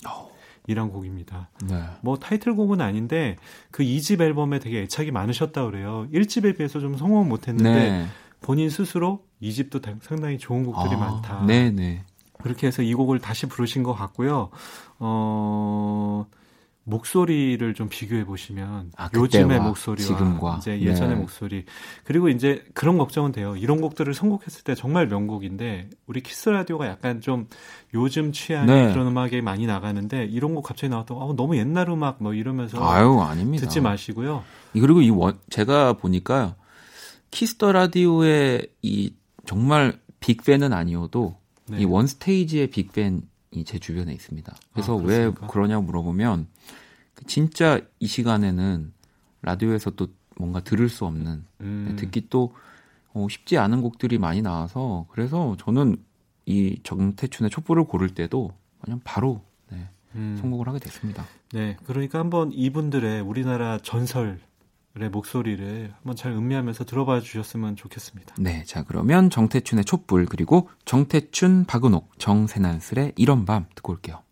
이란 0.68 0.90
곡입니다. 0.90 1.48
네. 1.68 1.82
뭐 2.02 2.16
타이틀곡은 2.18 2.80
아닌데 2.80 3.36
그 3.72 3.82
2집 3.82 4.20
앨범에 4.20 4.60
되게 4.60 4.82
애착이 4.82 5.10
많으셨다 5.10 5.64
그래요. 5.64 6.06
1집에 6.12 6.56
비해서 6.56 6.78
좀 6.78 6.96
성공은 6.96 7.28
못 7.28 7.48
했는데 7.48 7.90
네. 7.90 8.06
본인 8.42 8.70
스스로 8.70 9.24
2집도 9.42 9.82
상당히 10.02 10.38
좋은 10.38 10.64
곡들이 10.64 10.94
아, 10.94 10.98
많다. 10.98 11.44
네, 11.46 11.70
네. 11.70 12.04
그렇게 12.40 12.66
해서 12.66 12.82
이 12.82 12.94
곡을 12.94 13.18
다시 13.18 13.46
부르신 13.46 13.82
것 13.82 13.94
같고요. 13.94 14.50
어, 14.98 16.26
목소리를 16.88 17.74
좀 17.74 17.88
비교해 17.90 18.24
보시면 18.24 18.92
아, 18.96 19.08
요즘의 19.14 19.60
목소리와 19.60 20.06
지금과. 20.08 20.56
이제 20.58 20.80
예전의 20.80 21.14
네. 21.16 21.20
목소리 21.20 21.64
그리고 22.04 22.28
이제 22.28 22.64
그런 22.74 22.96
걱정은 22.98 23.32
돼요. 23.32 23.54
이런 23.56 23.80
곡들을 23.80 24.12
선곡했을 24.14 24.64
때 24.64 24.74
정말 24.74 25.06
명곡인데 25.06 25.90
우리 26.06 26.22
키스 26.22 26.48
라디오가 26.48 26.86
약간 26.88 27.20
좀 27.20 27.46
요즘 27.94 28.32
취향의 28.32 28.86
네. 28.86 28.92
그런 28.92 29.06
음악이 29.06 29.40
많이 29.42 29.66
나가는데 29.66 30.24
이런 30.24 30.54
곡 30.54 30.62
갑자기 30.62 30.88
나왔다고 30.90 31.22
아, 31.22 31.34
너무 31.36 31.56
옛날 31.56 31.90
음악 31.90 32.22
뭐 32.22 32.32
이러면서 32.32 32.82
아유, 32.88 33.20
아닙니다. 33.20 33.66
듣지 33.66 33.80
마시고요. 33.80 34.42
이- 34.74 34.80
그리고 34.80 35.02
이 35.02 35.10
원, 35.10 35.38
제가 35.50 35.92
보니까 35.94 36.56
Kiss 37.30 37.54
the 37.54 37.72
Radio의 37.72 38.66
이 38.82 39.12
정말 39.46 39.98
big 40.20 40.38
fan은 40.38 40.72
아니어도 40.72 41.36
네. 41.68 41.78
이 41.80 41.84
One 41.84 42.06
Stage의 42.06 42.68
big 42.68 42.91
fan이 42.91 43.20
제 43.64 43.78
주변에 43.78 44.12
있습니다. 44.12 44.54
그래서 44.72 44.98
아, 44.98 45.02
왜? 45.02 45.30
그러냐고 45.48 45.82
물어보면 45.84 46.46
그 47.14 47.24
진짜 47.26 47.80
이 47.98 48.06
시간에는 48.06 48.92
라디오에서 49.42 49.90
또 49.90 50.08
뭔가 50.36 50.60
들을 50.60 50.88
수 50.88 51.04
없는 51.04 51.44
음, 51.60 51.96
듣기 51.98 52.28
또 52.28 52.54
어, 53.12 53.26
쉽지 53.28 53.58
않은 53.58 53.82
곡들이 53.82 54.18
많이 54.18 54.42
나와서 54.42 55.06
그래서 55.10 55.56
저는 55.58 55.96
이 56.46 56.80
정태춘의 56.82 57.50
촛불을 57.50 57.84
고를 57.84 58.10
때도 58.14 58.52
그냥 58.80 59.00
바로 59.04 59.42
네, 59.70 59.88
음. 60.14 60.38
선곡을 60.40 60.68
하게 60.68 60.78
됐습니다. 60.78 61.24
네, 61.52 61.76
그러니까 61.84 62.18
한번 62.18 62.52
이분들의 62.52 63.20
우리나라 63.20 63.78
전설의 63.78 64.38
목소리를 65.06 65.92
한번 65.96 66.16
잘 66.16 66.32
음미하면서 66.32 66.84
들어봐 66.84 67.20
주셨으면 67.20 67.76
좋겠습니다. 67.76 68.34
네, 68.38 68.64
자 68.64 68.82
그러면 68.82 69.30
정태춘의 69.30 69.84
촛불 69.84 70.26
그리고 70.26 70.68
정태춘, 70.84 71.64
박은옥, 71.66 72.18
정세난슬의 72.18 73.12
이런 73.16 73.44
밤 73.44 73.66
듣고 73.74 73.92
올게요. 73.92 74.22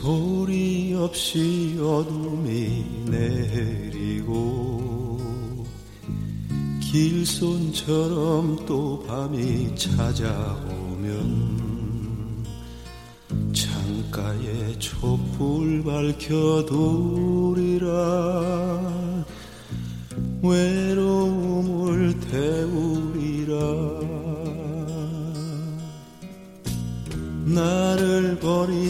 소리 0.00 0.94
없이 0.94 1.76
어둠이 1.78 3.04
내리고 3.10 4.80
길손처럼 6.80 8.64
또 8.64 9.04
밤이 9.06 9.76
찾아오면 9.76 11.10
창가에 13.52 14.78
촛불 14.78 15.84
밝혀두리라. 15.84 16.30
외로움을 20.42 22.18
태우리라 22.20 23.99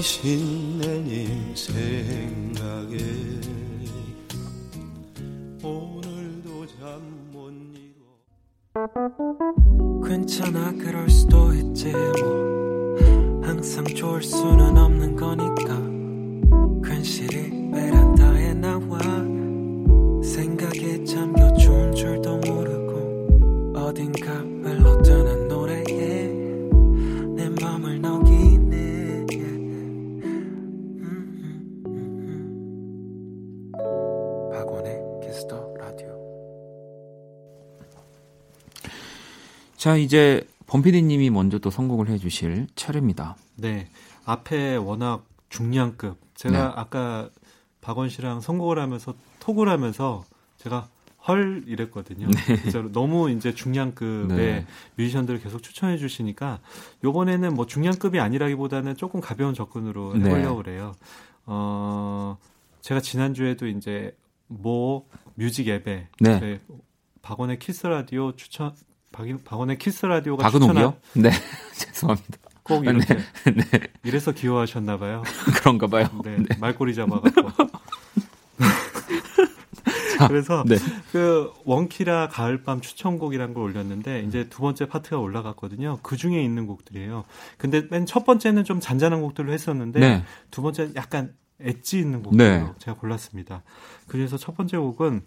신내린 0.03 1.55
생각에 1.55 2.99
오늘도 5.63 6.67
잠 6.67 7.01
못 7.33 7.51
이뤄 7.75 8.05
괜찮아 10.07 10.73
그럴 10.73 11.09
수도 11.09 11.55
있지 11.55 11.91
뭐. 11.93 12.99
항상 13.43 13.83
좋을 13.85 14.23
수는 14.23 14.77
없는 14.77 15.17
거니 15.17 15.40
자, 39.81 39.97
이제 39.97 40.47
범피디님이 40.67 41.31
먼저 41.31 41.59
또 41.59 41.71
선곡을 41.71 42.11
해주실 42.11 42.67
차례입니다. 42.75 43.37
네. 43.57 43.89
앞에 44.27 44.77
워낙 44.77 45.25
중량급. 45.49 46.19
제가 46.35 46.53
네. 46.55 46.73
아까 46.77 47.31
박원 47.81 48.11
씨랑 48.11 48.43
선곡을 48.43 48.79
하면서 48.79 49.15
톡을 49.39 49.71
하면서 49.71 50.23
제가 50.59 50.91
헐 51.27 51.65
이랬거든요. 51.67 52.29
진짜로 52.63 52.93
너무 52.93 53.31
이제 53.31 53.55
중량급의 53.55 54.37
네. 54.37 54.67
뮤지션들을 54.97 55.41
계속 55.41 55.63
추천해 55.63 55.97
주시니까 55.97 56.61
요번에는 57.03 57.55
뭐 57.55 57.65
중량급이 57.65 58.21
아니라기보다는 58.21 58.99
조금 58.99 59.23
가벼운 59.23 59.55
접근으로 59.55 60.13
네. 60.13 60.27
해보려고 60.27 60.57
그래요. 60.57 60.93
어, 61.47 62.37
제가 62.83 63.01
지난주에도 63.01 63.67
이제 63.67 64.15
모 64.47 65.07
music 65.37 65.69
앱에 65.69 66.09
네. 66.21 66.61
박원의 67.23 67.59
Kiss 67.61 67.87
the 67.87 68.06
Radio 68.06 68.37
추천 68.37 68.75
박- 69.13 69.27
박원의 69.45 69.79
Kiss 69.79 70.07
the 70.07 70.18
Radio가 70.18 70.45
박은옥이요? 70.45 70.97
네. 71.15 71.31
죄송합니다. 71.75 72.39
꼭 72.63 72.85
이렇게 72.87 73.15
네. 73.17 73.23
이래서 74.05 74.31
귀여워하셨나 74.33 74.99
봐요. 74.99 75.23
그런가 75.61 75.87
봐요. 75.89 76.09
네, 76.25 76.39
말꼬리 76.61 76.95
잡아갖고. 76.95 77.51
그래서 80.29 80.63
네. 80.67 80.77
그 81.13 81.51
원키라 81.65 82.29
가을밤 82.29 82.83
추천곡이란 82.83 83.55
걸 83.55 83.63
올렸는데 83.65 84.21
이제 84.21 84.49
두 84.51 84.61
번째 84.61 84.87
파트가 84.87 85.19
올라갔거든요. 85.19 85.99
그 86.03 86.17
중에 86.19 86.43
있는 86.45 86.67
곡들이에요. 86.67 87.25
근데 87.57 87.87
맨 87.91 88.05
첫 88.05 88.27
번째는 88.27 88.65
좀 88.65 88.81
잔잔한 88.81 89.23
곡들로 89.23 89.51
했었는데 89.53 89.99
네. 90.01 90.25
두 90.51 90.61
번째는 90.63 90.95
약간 90.95 91.35
엣지 91.59 91.99
있는 91.99 92.23
곡들로 92.23 92.45
네. 92.45 92.67
제가 92.79 92.99
골랐습니다. 92.99 93.63
그래서 94.09 94.37
첫 94.37 94.57
번째 94.57 94.77
곡은 94.77 95.23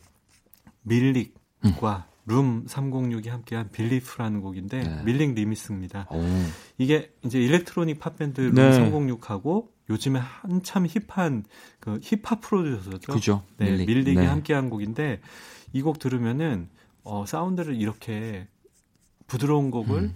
Millic과 0.83 2.05
Room 2.25 2.65
306이 2.65 3.29
함께한 3.29 3.69
Belief라는 3.71 4.41
곡인데 4.41 4.83
네. 4.83 5.03
Millic 5.03 5.33
remix입니다. 5.33 6.07
오. 6.11 6.21
이게 6.77 7.11
이제 7.23 7.39
electronic 7.39 7.99
팝밴드 7.99 8.39
룸 8.41 8.53
네. 8.55 8.71
306하고 8.89 9.67
요즘에 9.89 10.19
한참 10.19 10.87
hip한 10.87 11.43
그 11.79 11.99
힙합 12.01 12.39
프로듀서죠. 12.41 13.11
그죠. 13.11 13.43
네, 13.57 13.69
Millic. 13.71 13.87
Millic이 13.87 14.17
네. 14.17 14.25
함께한 14.25 14.69
곡인데 14.69 15.19
이 15.73 15.81
곡 15.81 15.99
들으면은 15.99 16.69
어, 17.03 17.25
사운드를 17.25 17.75
이렇게 17.81 18.47
부드러운 19.27 19.71
곡을 19.71 19.97
음. 20.03 20.15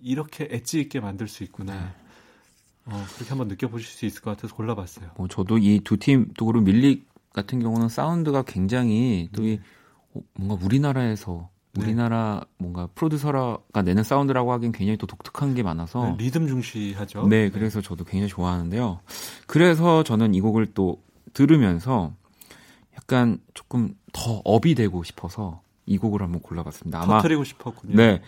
이렇게 0.00 0.48
엣지 0.50 0.80
있게 0.80 0.98
만들 1.00 1.28
수 1.28 1.44
있구나. 1.44 1.74
네. 1.74 1.80
어, 2.86 3.04
그렇게 3.14 3.28
한번 3.28 3.48
느껴보실 3.48 3.86
수 3.86 4.06
있을 4.06 4.22
것 4.22 4.30
같아서 4.34 4.54
골라봤어요. 4.54 5.10
뭐 5.16 5.28
저도 5.28 5.58
이 5.58 5.80
두 5.84 5.96
팀, 5.98 6.32
또 6.36 6.46
그리고 6.46 6.64
밀릭 6.64 7.06
같은 7.32 7.60
경우는 7.60 7.88
사운드가 7.88 8.42
굉장히 8.42 9.28
또이 9.32 9.60
뭔가 10.34 10.64
우리나라에서 10.64 11.48
네. 11.72 11.84
우리나라 11.84 12.44
뭔가 12.58 12.88
프로듀서가 12.94 13.82
내는 13.82 14.02
사운드라고 14.02 14.52
하기엔 14.52 14.72
굉장히 14.72 14.96
또 14.96 15.06
독특한 15.06 15.54
게 15.54 15.62
많아서 15.62 16.16
네, 16.16 16.24
리듬 16.24 16.46
중시하죠. 16.46 17.26
네, 17.28 17.50
그래서 17.50 17.80
저도 17.80 18.04
굉장히 18.04 18.28
좋아하는데요. 18.28 19.00
그래서 19.46 20.02
저는 20.02 20.34
이 20.34 20.40
곡을 20.40 20.68
또 20.74 21.00
들으면서 21.34 22.12
약간 22.96 23.38
조금 23.54 23.94
더 24.12 24.40
업이 24.44 24.74
되고 24.74 25.04
싶어서 25.04 25.60
이 25.86 25.98
곡을 25.98 26.22
한번 26.22 26.40
골라봤습니다. 26.40 27.00
아마 27.02 27.18
터트리고 27.18 27.44
싶었군요. 27.44 27.96
네. 27.96 28.22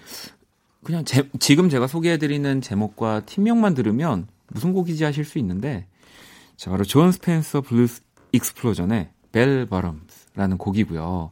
그냥 0.82 1.04
제, 1.04 1.28
지금 1.40 1.68
제가 1.68 1.86
소개해드리는 1.86 2.60
제목과 2.60 3.20
팀명만 3.26 3.74
들으면 3.74 4.28
무슨 4.48 4.72
곡이지 4.72 5.04
하실 5.04 5.24
수 5.24 5.38
있는데 5.38 5.86
자 6.56 6.70
바로 6.70 6.84
Jon 6.84 7.12
Spencer 7.12 7.60
Blues 7.60 8.02
Explosion의 8.32 9.10
Bellbottoms라는 9.32 10.56
곡이고요. 10.58 11.30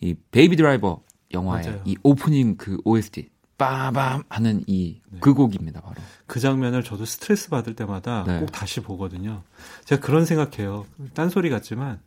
이 0.00 0.14
Baby 0.30 0.56
Driver 0.56 1.00
영화의 1.32 1.66
맞아요. 1.66 1.80
이 1.84 1.96
오프닝 2.02 2.56
그 2.56 2.78
OST 2.84 3.28
빠밤 3.58 4.22
하는 4.28 4.62
이 4.66 5.00
네. 5.10 5.18
그 5.20 5.32
곡입니다 5.34 5.80
바로. 5.80 5.94
그 6.26 6.40
장면을 6.40 6.82
저도 6.82 7.04
스트레스 7.04 7.48
받을 7.48 7.74
때마다 7.74 8.24
네. 8.26 8.38
꼭 8.38 8.52
다시 8.52 8.80
보거든요. 8.80 9.42
제가 9.84 10.04
그런 10.04 10.24
생각해요. 10.24 10.86
딴소리 11.14 11.48
같지만 11.50 12.00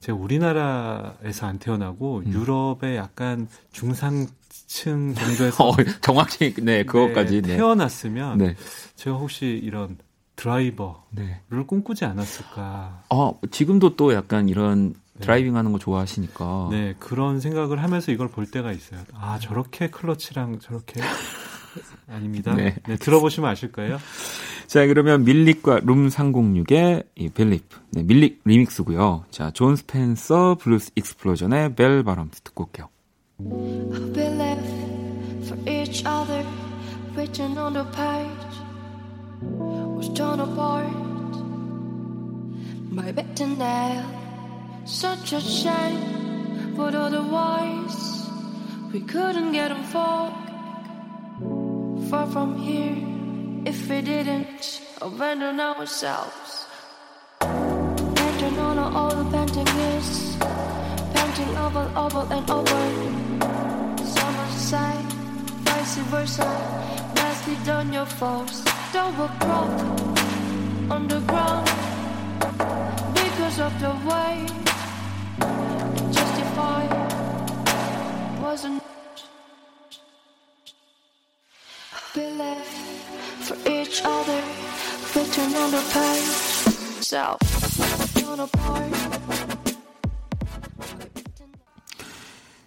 제가 0.00 0.16
우리나라에서 0.18 1.46
안 1.46 1.58
태어나고 1.58 2.22
음. 2.26 2.32
유럽의 2.32 2.96
약간 2.96 3.48
중상층 3.72 5.14
정도에서 5.14 5.68
어, 5.68 5.72
정확히 6.00 6.54
네 6.54 6.84
그것까지 6.84 7.42
네, 7.42 7.48
네. 7.48 7.56
태어났으면 7.56 8.38
네. 8.38 8.56
제가 8.94 9.16
혹시 9.16 9.46
이런 9.62 9.98
드라이버를 10.36 10.96
네. 11.10 11.40
꿈꾸지 11.66 12.04
않았을까. 12.04 13.04
어 13.10 13.38
지금도 13.50 13.96
또 13.96 14.12
약간 14.14 14.48
이런 14.48 14.92
네. 14.92 15.01
driving 15.20 15.56
하는 15.56 15.72
거 15.72 15.78
좋아하시니까. 15.78 16.68
네, 16.70 16.94
그런 16.98 17.40
생각을 17.40 17.82
하면서 17.82 18.10
이걸 18.12 18.28
볼 18.28 18.46
때가 18.50 18.72
있어요. 18.72 19.00
아, 19.14 19.38
저렇게 19.38 19.88
클러치랑 19.90 20.58
저렇게 20.60 21.00
아닙니다. 22.08 22.54
네, 22.54 22.76
네, 22.86 22.96
들어보시면 22.96 23.48
아실 23.50 23.72
거예요. 23.72 23.98
자, 24.66 24.86
그러면 24.86 25.24
밀릭과 25.24 25.80
룸 25.84 26.08
306의 26.08 27.04
이 27.16 27.28
빌리프. 27.28 27.78
네, 27.90 28.02
밀릭 28.02 28.40
리믹스고요. 28.44 29.24
자, 29.30 29.50
존 29.50 29.76
스펜서 29.76 30.56
블루스 30.60 30.92
익스플로전의 30.96 31.74
벨 31.74 32.02
바람스 32.02 32.40
듣고 32.42 32.64
올게요. 32.64 32.88
We 33.40 34.24
live 34.24 34.64
for 35.44 35.58
each 35.68 36.04
other, 36.06 36.46
written 37.14 37.58
on 37.58 37.74
the 37.74 37.84
page, 37.90 38.62
was 39.42 40.08
torn 40.14 40.40
apart 40.40 40.88
by 42.94 43.12
bit 43.12 43.42
and 43.42 43.58
nail. 43.58 44.21
Such 44.84 45.32
a 45.32 45.40
shame, 45.40 46.74
but 46.76 46.96
otherwise 46.96 48.28
we 48.92 49.00
couldn't 49.00 49.52
get 49.52 49.68
them 49.68 49.84
far, 49.84 50.30
far 52.10 52.26
from 52.26 52.58
here. 52.58 52.96
If 53.64 53.88
we 53.88 54.02
didn't 54.02 54.82
abandon 55.00 55.60
ourselves, 55.60 56.66
painting 57.38 58.58
on 58.58 58.78
all 58.78 59.14
the 59.14 59.30
painting 59.30 59.68
is, 59.94 60.36
painting 61.14 61.56
over, 61.58 61.88
over 61.94 62.26
and 62.34 62.50
over. 62.50 62.82
Summer 64.04 64.50
side, 64.50 65.12
vice 65.62 65.96
versa. 66.10 67.12
Nicely 67.14 67.56
done 67.64 67.92
your 67.92 68.06
force. 68.06 68.64
Double 68.92 69.28
crop 69.38 69.70
on 70.90 71.06
the 71.06 71.20
ground 71.20 71.70
because 73.14 73.60
of 73.60 73.72
the 73.80 73.94
way 74.10 74.62
wasn't. 78.52 78.82
We 82.14 82.26
live 82.36 82.66
for 83.40 83.56
each 83.66 84.04
other, 84.04 84.42
written 85.14 85.54
on 85.56 85.70
the 85.70 85.80
page. 85.88 87.02
Self, 87.02 87.38
torn 88.14 88.40
apart. 88.40 88.92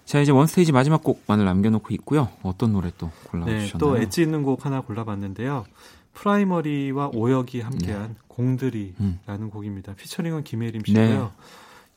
자, 0.05 0.19
이제 0.21 0.31
One 0.31 0.46
Stage 0.46 0.71
마지막 0.71 1.03
곡만을 1.03 1.45
남겨놓고 1.45 1.93
있고요. 1.95 2.29
어떤 2.41 2.73
노래 2.73 2.91
또 2.97 3.07
네, 3.07 3.29
골라주셨나요? 3.29 3.77
또 3.77 3.97
엣지 3.97 4.23
있는 4.23 4.41
곡 4.43 4.65
하나 4.65 4.81
골라봤는데요. 4.81 5.65
프라이머리와 6.13 7.11
오혁이 7.13 7.61
함께한 7.61 8.15
공드리라는 8.27 9.49
곡입니다. 9.51 9.93
피처링은 9.93 10.43
김예림 10.45 10.81
씨고요. 10.85 11.05
네. 11.05 11.29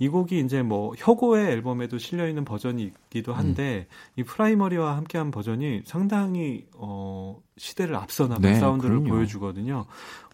이 0.01 0.09
곡이 0.09 0.39
이제 0.41 0.63
뭐 0.63 0.95
혁오의 0.97 1.51
앨범에도 1.51 1.99
실려 1.99 2.29
있는 2.29 2.45
버전이 2.45 2.83
있기도 2.85 3.33
한데 3.35 3.89
이 4.17 4.23
프라이머리와 4.23 4.97
함께한 4.97 5.33
버전이 5.33 5.83
상당히 5.85 6.67
어 6.75 7.41
시대를 7.57 7.97
앞서나간 7.97 8.43
네, 8.43 8.55
사운드를 8.55 9.01
그럼요. 9.01 9.09
보여주거든요. 9.11 9.87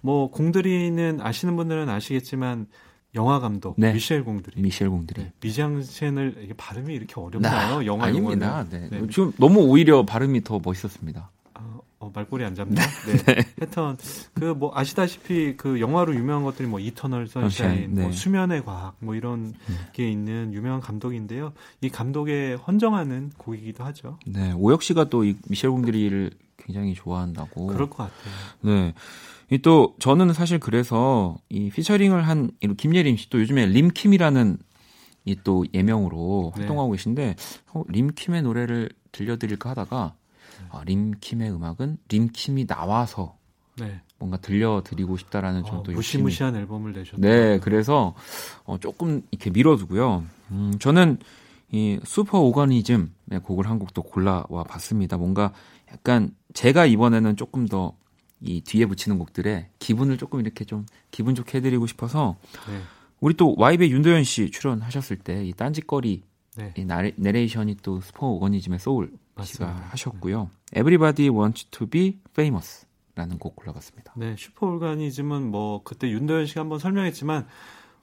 뭐 0.03 0.31
공드리는 0.31 1.21
아시는 1.23 1.57
분들은 1.57 1.89
아시겠지만 1.89 2.67
영화 3.15 3.41
감독 3.41 3.75
네. 3.79 3.93
미셸 3.95 4.25
공드리 4.25 4.61
미셸 4.61 4.91
공드리. 4.91 5.23
네, 5.23 5.33
미장센을 5.41 6.41
이게 6.43 6.53
발음이 6.53 6.93
이렇게 6.93 7.19
어렵나요? 7.19 7.87
영화 7.87 8.07
아닙니다. 8.07 8.67
네. 8.69 8.89
네. 8.91 9.07
지금 9.11 9.33
너무 9.39 9.61
오히려 9.61 10.05
발음이 10.05 10.43
더 10.45 10.61
멋있었습니다. 10.63 11.31
어, 12.05 12.07
어, 12.07 12.11
말꼬리 12.15 12.45
안 12.45 12.55
잡나? 12.55 12.83
네. 13.07 13.37
패턴 13.57 13.97
그 14.35 14.55
뭐 14.55 14.71
아시다시피 14.75 15.57
그 15.57 15.81
영화로 15.81 16.15
유명한 16.15 16.45
것들이 16.45 16.69
뭐 16.69 16.79
Eternal 16.79 17.27
Sunshine, 17.27 17.95
네. 17.95 18.03
뭐 18.03 18.13
수면의 18.13 18.65
과학 18.65 18.95
뭐 19.01 19.15
이런 19.15 19.55
게 19.93 20.11
있는 20.11 20.53
유명한 20.53 20.81
감독인데요. 20.81 21.53
이 21.81 21.89
감독에 21.89 22.55
헌정하는 22.55 23.33
곡이기도 23.39 23.83
하죠. 23.85 24.19
네, 24.27 24.53
오혁 24.53 24.83
씨가 24.83 25.05
또 25.09 25.25
이 25.25 25.35
미셸 25.49 25.71
공드리를 25.71 26.31
굉장히 26.59 26.95
좋아한다고. 26.95 27.67
그럴 27.69 27.89
것 27.91 27.97
같아요. 27.97 28.35
네. 28.61 28.95
이 29.51 29.59
또 29.59 29.95
저는 29.99 30.33
사실 30.33 30.59
그래서 30.59 31.37
이 31.49 31.71
피처링을 31.71 32.27
한이 32.27 32.49
김예림 32.77 33.17
씨 33.17 33.29
또 33.31 33.41
요즘에 33.41 33.67
림킴이라는 33.67 34.59
이 35.27 35.37
또 35.45 35.65
예명으로 35.73 36.53
네. 36.55 36.61
활동하고 36.63 36.91
계신데 36.93 37.37
어, 37.73 37.83
림킴의 37.89 38.43
노래를 38.43 38.91
들려드릴까 39.13 39.71
하다가 39.71 40.15
아, 40.71 40.83
림킴의 40.85 41.53
음악은 41.53 41.99
림킴이 42.09 42.67
나와서 42.67 43.37
네. 43.79 44.01
뭔가 44.19 44.37
들려드리고 44.37 45.17
싶다라는 45.17 45.65
좀 45.65 45.79
어, 45.79 45.83
또 45.83 45.93
무시무시한 45.93 46.55
앨범을 46.57 46.93
내셨죠. 46.93 47.21
네, 47.21 47.59
그래서 47.61 48.15
어, 48.65 48.79
조금 48.79 49.23
이렇게 49.31 49.51
밀어두고요. 49.51 50.25
음, 50.51 50.73
저는 50.79 51.19
이 51.73 51.99
Superorganism의 52.05 53.09
곡을 53.43 53.69
한 53.69 53.79
곡도 53.79 54.03
골라와 54.03 54.65
봤습니다. 54.69 55.17
뭔가 55.17 55.53
약간 55.93 56.31
제가 56.53 56.87
이번에는 56.87 57.37
조금 57.37 57.67
더 57.67 57.95
이 58.45 58.61
뒤에 58.61 58.85
붙이는 58.87 59.19
곡들에 59.19 59.71
기분을 59.79 60.19
조금 60.19 60.41
이렇게 60.41 60.65
좀 60.65 60.85
기분 61.11 61.35
좋게 61.35 61.59
해드리고 61.59 61.87
싶어서 61.87 62.37
네. 62.69 62.79
우리 63.21 63.35
또 63.35 63.55
YB의 63.57 63.89
윤도현 63.89 64.25
씨 64.25 64.51
출연하셨을 64.51 65.17
때 65.17 65.45
이 65.47 65.53
딴짓거리 65.53 66.23
네. 66.57 66.75
이 66.77 66.85
나레, 66.85 67.13
내레이션이 67.17 67.79
또 67.83 68.01
Superorganism의 68.01 68.79
Soul 68.79 69.11
맞습니다. 69.35 69.89
하셨고요. 69.91 70.51
Everybody 70.77 71.29
wants 71.29 71.67
to 71.67 71.87
be 71.87 72.19
famous 72.31 72.87
라는 73.15 73.39
곡 73.39 73.57
골라봤습니다. 73.57 74.13
네, 74.17 74.35
슈퍼 74.39 74.67
올가니즘은 74.67 75.51
뭐 75.51 75.83
그때 75.85 76.11
윤도현 76.11 76.47
씨가 76.47 76.63
한번 76.63 76.79
설명했지만 76.79 77.47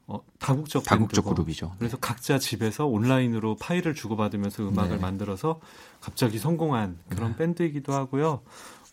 어, 0.08 0.20
다국적 0.40 0.84
다국적 0.84 1.24
밴드고 1.24 1.36
그룹이죠. 1.36 1.74
그래서 1.78 1.98
각자 1.98 2.38
집에서 2.38 2.86
온라인으로 2.86 3.56
파일을 3.56 3.94
주고받으면서 3.94 4.68
음악을 4.68 4.98
네. 4.98 5.02
만들어서 5.02 5.60
갑자기 6.02 6.38
성공한 6.38 6.98
그런 7.10 7.36
밴드이기도 7.36 7.94
하고요. 7.94 8.42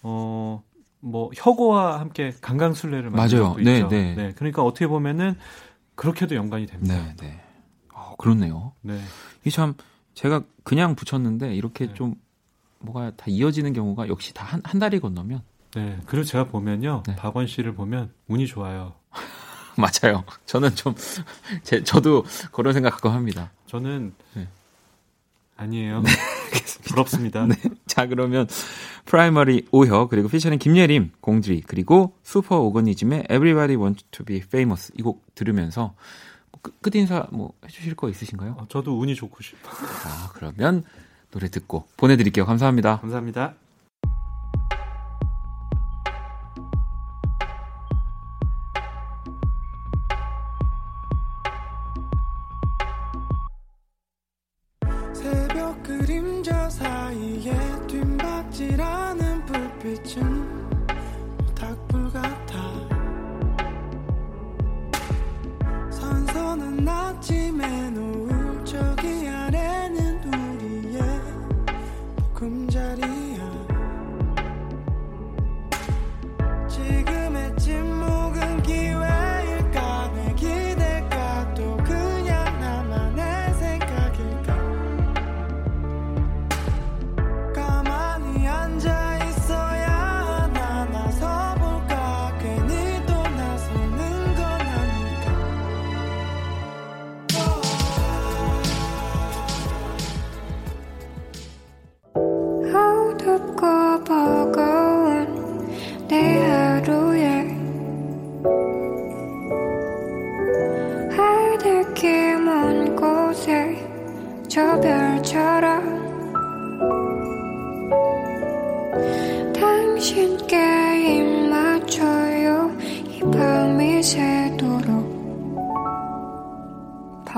어, 0.02 0.62
뭐 1.00 1.30
혁오와 1.34 2.00
함께 2.00 2.34
강강술래를 2.40 3.10
맞아요. 3.10 3.54
네, 3.56 3.76
있죠. 3.76 3.88
네. 3.88 4.32
그러니까 4.36 4.62
어떻게 4.62 4.86
보면은 4.86 5.36
그렇게도 5.94 6.34
연관이 6.34 6.66
됩니다. 6.66 6.94
네, 6.94 7.14
네. 7.20 7.40
어, 7.92 8.14
그렇네요. 8.16 8.72
네. 8.82 9.00
이참 9.44 9.74
제가 10.14 10.42
그냥 10.62 10.94
붙였는데 10.94 11.54
이렇게 11.54 11.86
네. 11.88 11.94
좀 11.94 12.14
뭐가 12.80 13.12
다 13.16 13.24
이어지는 13.28 13.72
경우가 13.72 14.08
역시 14.08 14.32
다 14.34 14.44
한 14.46 14.60
한 14.64 14.78
달이 14.78 15.00
건너면 15.00 15.42
네. 15.74 15.98
그리고 16.06 16.24
제가 16.24 16.44
보면요. 16.44 17.02
네. 17.06 17.16
박원 17.16 17.46
씨를 17.46 17.74
보면 17.74 18.12
운이 18.28 18.46
좋아요. 18.46 18.94
맞아요. 19.76 20.24
저는 20.46 20.74
좀 20.74 20.94
제, 21.62 21.82
저도 21.84 22.24
그런 22.52 22.72
생각 22.74 22.90
가끔 22.90 23.12
합니다. 23.12 23.52
저는 23.66 24.14
네. 24.34 24.48
아니에요. 25.56 26.02
부럽습니다. 26.88 27.46
네. 27.46 27.54
자 27.86 28.06
그러면 28.06 28.46
프라이머리 29.04 29.68
오혁 29.70 30.08
그리고 30.10 30.28
피처링 30.28 30.58
김예림 30.58 31.12
공드리 31.20 31.60
그리고 31.62 32.14
Superorganism의 32.22 33.24
Everybody 33.30 33.76
Wants 33.76 34.04
to 34.10 34.24
Be 34.24 34.38
Famous 34.38 34.92
이 34.98 35.02
곡 35.02 35.34
들으면서 35.34 35.94
뭐 36.50 36.60
끝, 36.62 36.80
끝 36.80 36.94
인사 36.94 37.26
뭐 37.30 37.52
해주실 37.64 37.94
거 37.94 38.08
있으신가요? 38.08 38.56
어, 38.58 38.66
저도 38.68 38.98
운이 38.98 39.14
좋고 39.14 39.42
싶어요. 39.42 39.74
자 40.02 40.30
그러면 40.34 40.84
노래 41.30 41.48
듣고 41.48 41.86
보내드릴게요. 41.96 42.46
감사합니다. 42.46 43.00
감사합니다. 43.00 43.54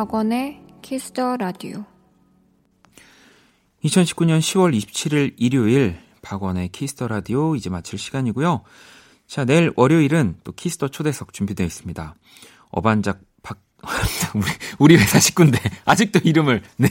박원의 0.01 0.63
Kiss 0.81 1.13
the 1.13 1.37
Radio 1.37 1.85
2019년 3.85 4.39
10월 4.39 4.75
27일 4.75 5.35
일요일 5.37 5.99
박원의 6.23 6.69
Kiss 6.69 6.90
the 6.90 7.07
Radio 7.07 7.55
이제 7.55 7.69
마칠 7.69 7.99
시간이고요. 7.99 8.63
자, 9.27 9.45
내일 9.45 9.75
월요일은 9.77 10.37
또 10.43 10.53
Kiss 10.53 10.73
the 10.73 10.89
초대석 10.89 11.35
준비되어 11.35 11.67
있습니다. 11.67 12.15
Urban 12.71 13.21
Zakapa 13.43 13.59
우리 14.35 14.47
우리 14.79 14.97
회사 14.97 15.21
식구인데 15.21 15.59
아직도 15.85 16.21
이름을 16.21 16.63
네. 16.79 16.89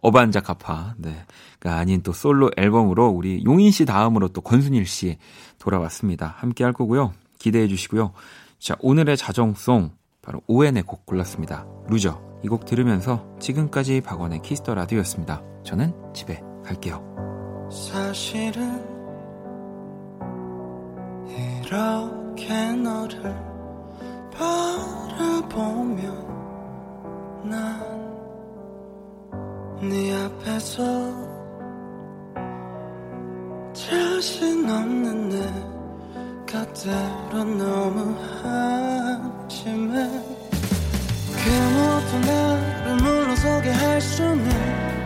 Urban 0.00 0.48
Zakapa. 0.48 0.94
네. 0.98 1.24
가 1.58 1.74
아닌 1.74 2.04
또 2.04 2.12
솔로 2.12 2.52
앨범으로 2.56 3.08
우리 3.08 3.42
용인 3.44 3.72
씨 3.72 3.84
다음으로 3.84 4.28
또 4.28 4.42
권순일 4.42 4.86
씨 4.86 5.18
돌아왔습니다. 5.58 6.36
함께 6.38 6.62
할 6.62 6.72
거고요. 6.72 7.14
기대해 7.40 7.66
주시고요. 7.66 8.12
자, 8.60 8.76
오늘의 8.78 9.16
자정송 9.16 9.90
바로 10.26 10.40
오왠의 10.48 10.82
곡 10.82 11.06
골랐습니다. 11.06 11.66
Loser. 11.88 12.20
이 12.44 12.48
곡 12.48 12.64
들으면서 12.66 13.24
지금까지 13.40 14.00
박원의 14.02 14.42
Kiss 14.42 14.60
the 14.60 14.74
Radio였습니다. 14.74 15.42
저는 15.64 15.94
집에 16.12 16.42
갈게요. 16.64 17.02
사실은 17.70 18.84
이렇게 21.28 22.72
너를 22.72 23.22
바라보면 24.32 26.26
난 27.50 27.96
네 29.80 30.14
앞에서 30.24 30.82
자신 33.74 34.68
없는 34.70 35.28
내 35.28 36.46
곁으로 36.46 37.44
너무 37.44 38.14
한 38.42 39.35
심해 39.48 40.08
그 41.32 41.50
모든 41.50 42.20
나를 42.22 42.96
물러서게 42.96 43.70
할 43.70 44.00
수는 44.00 45.05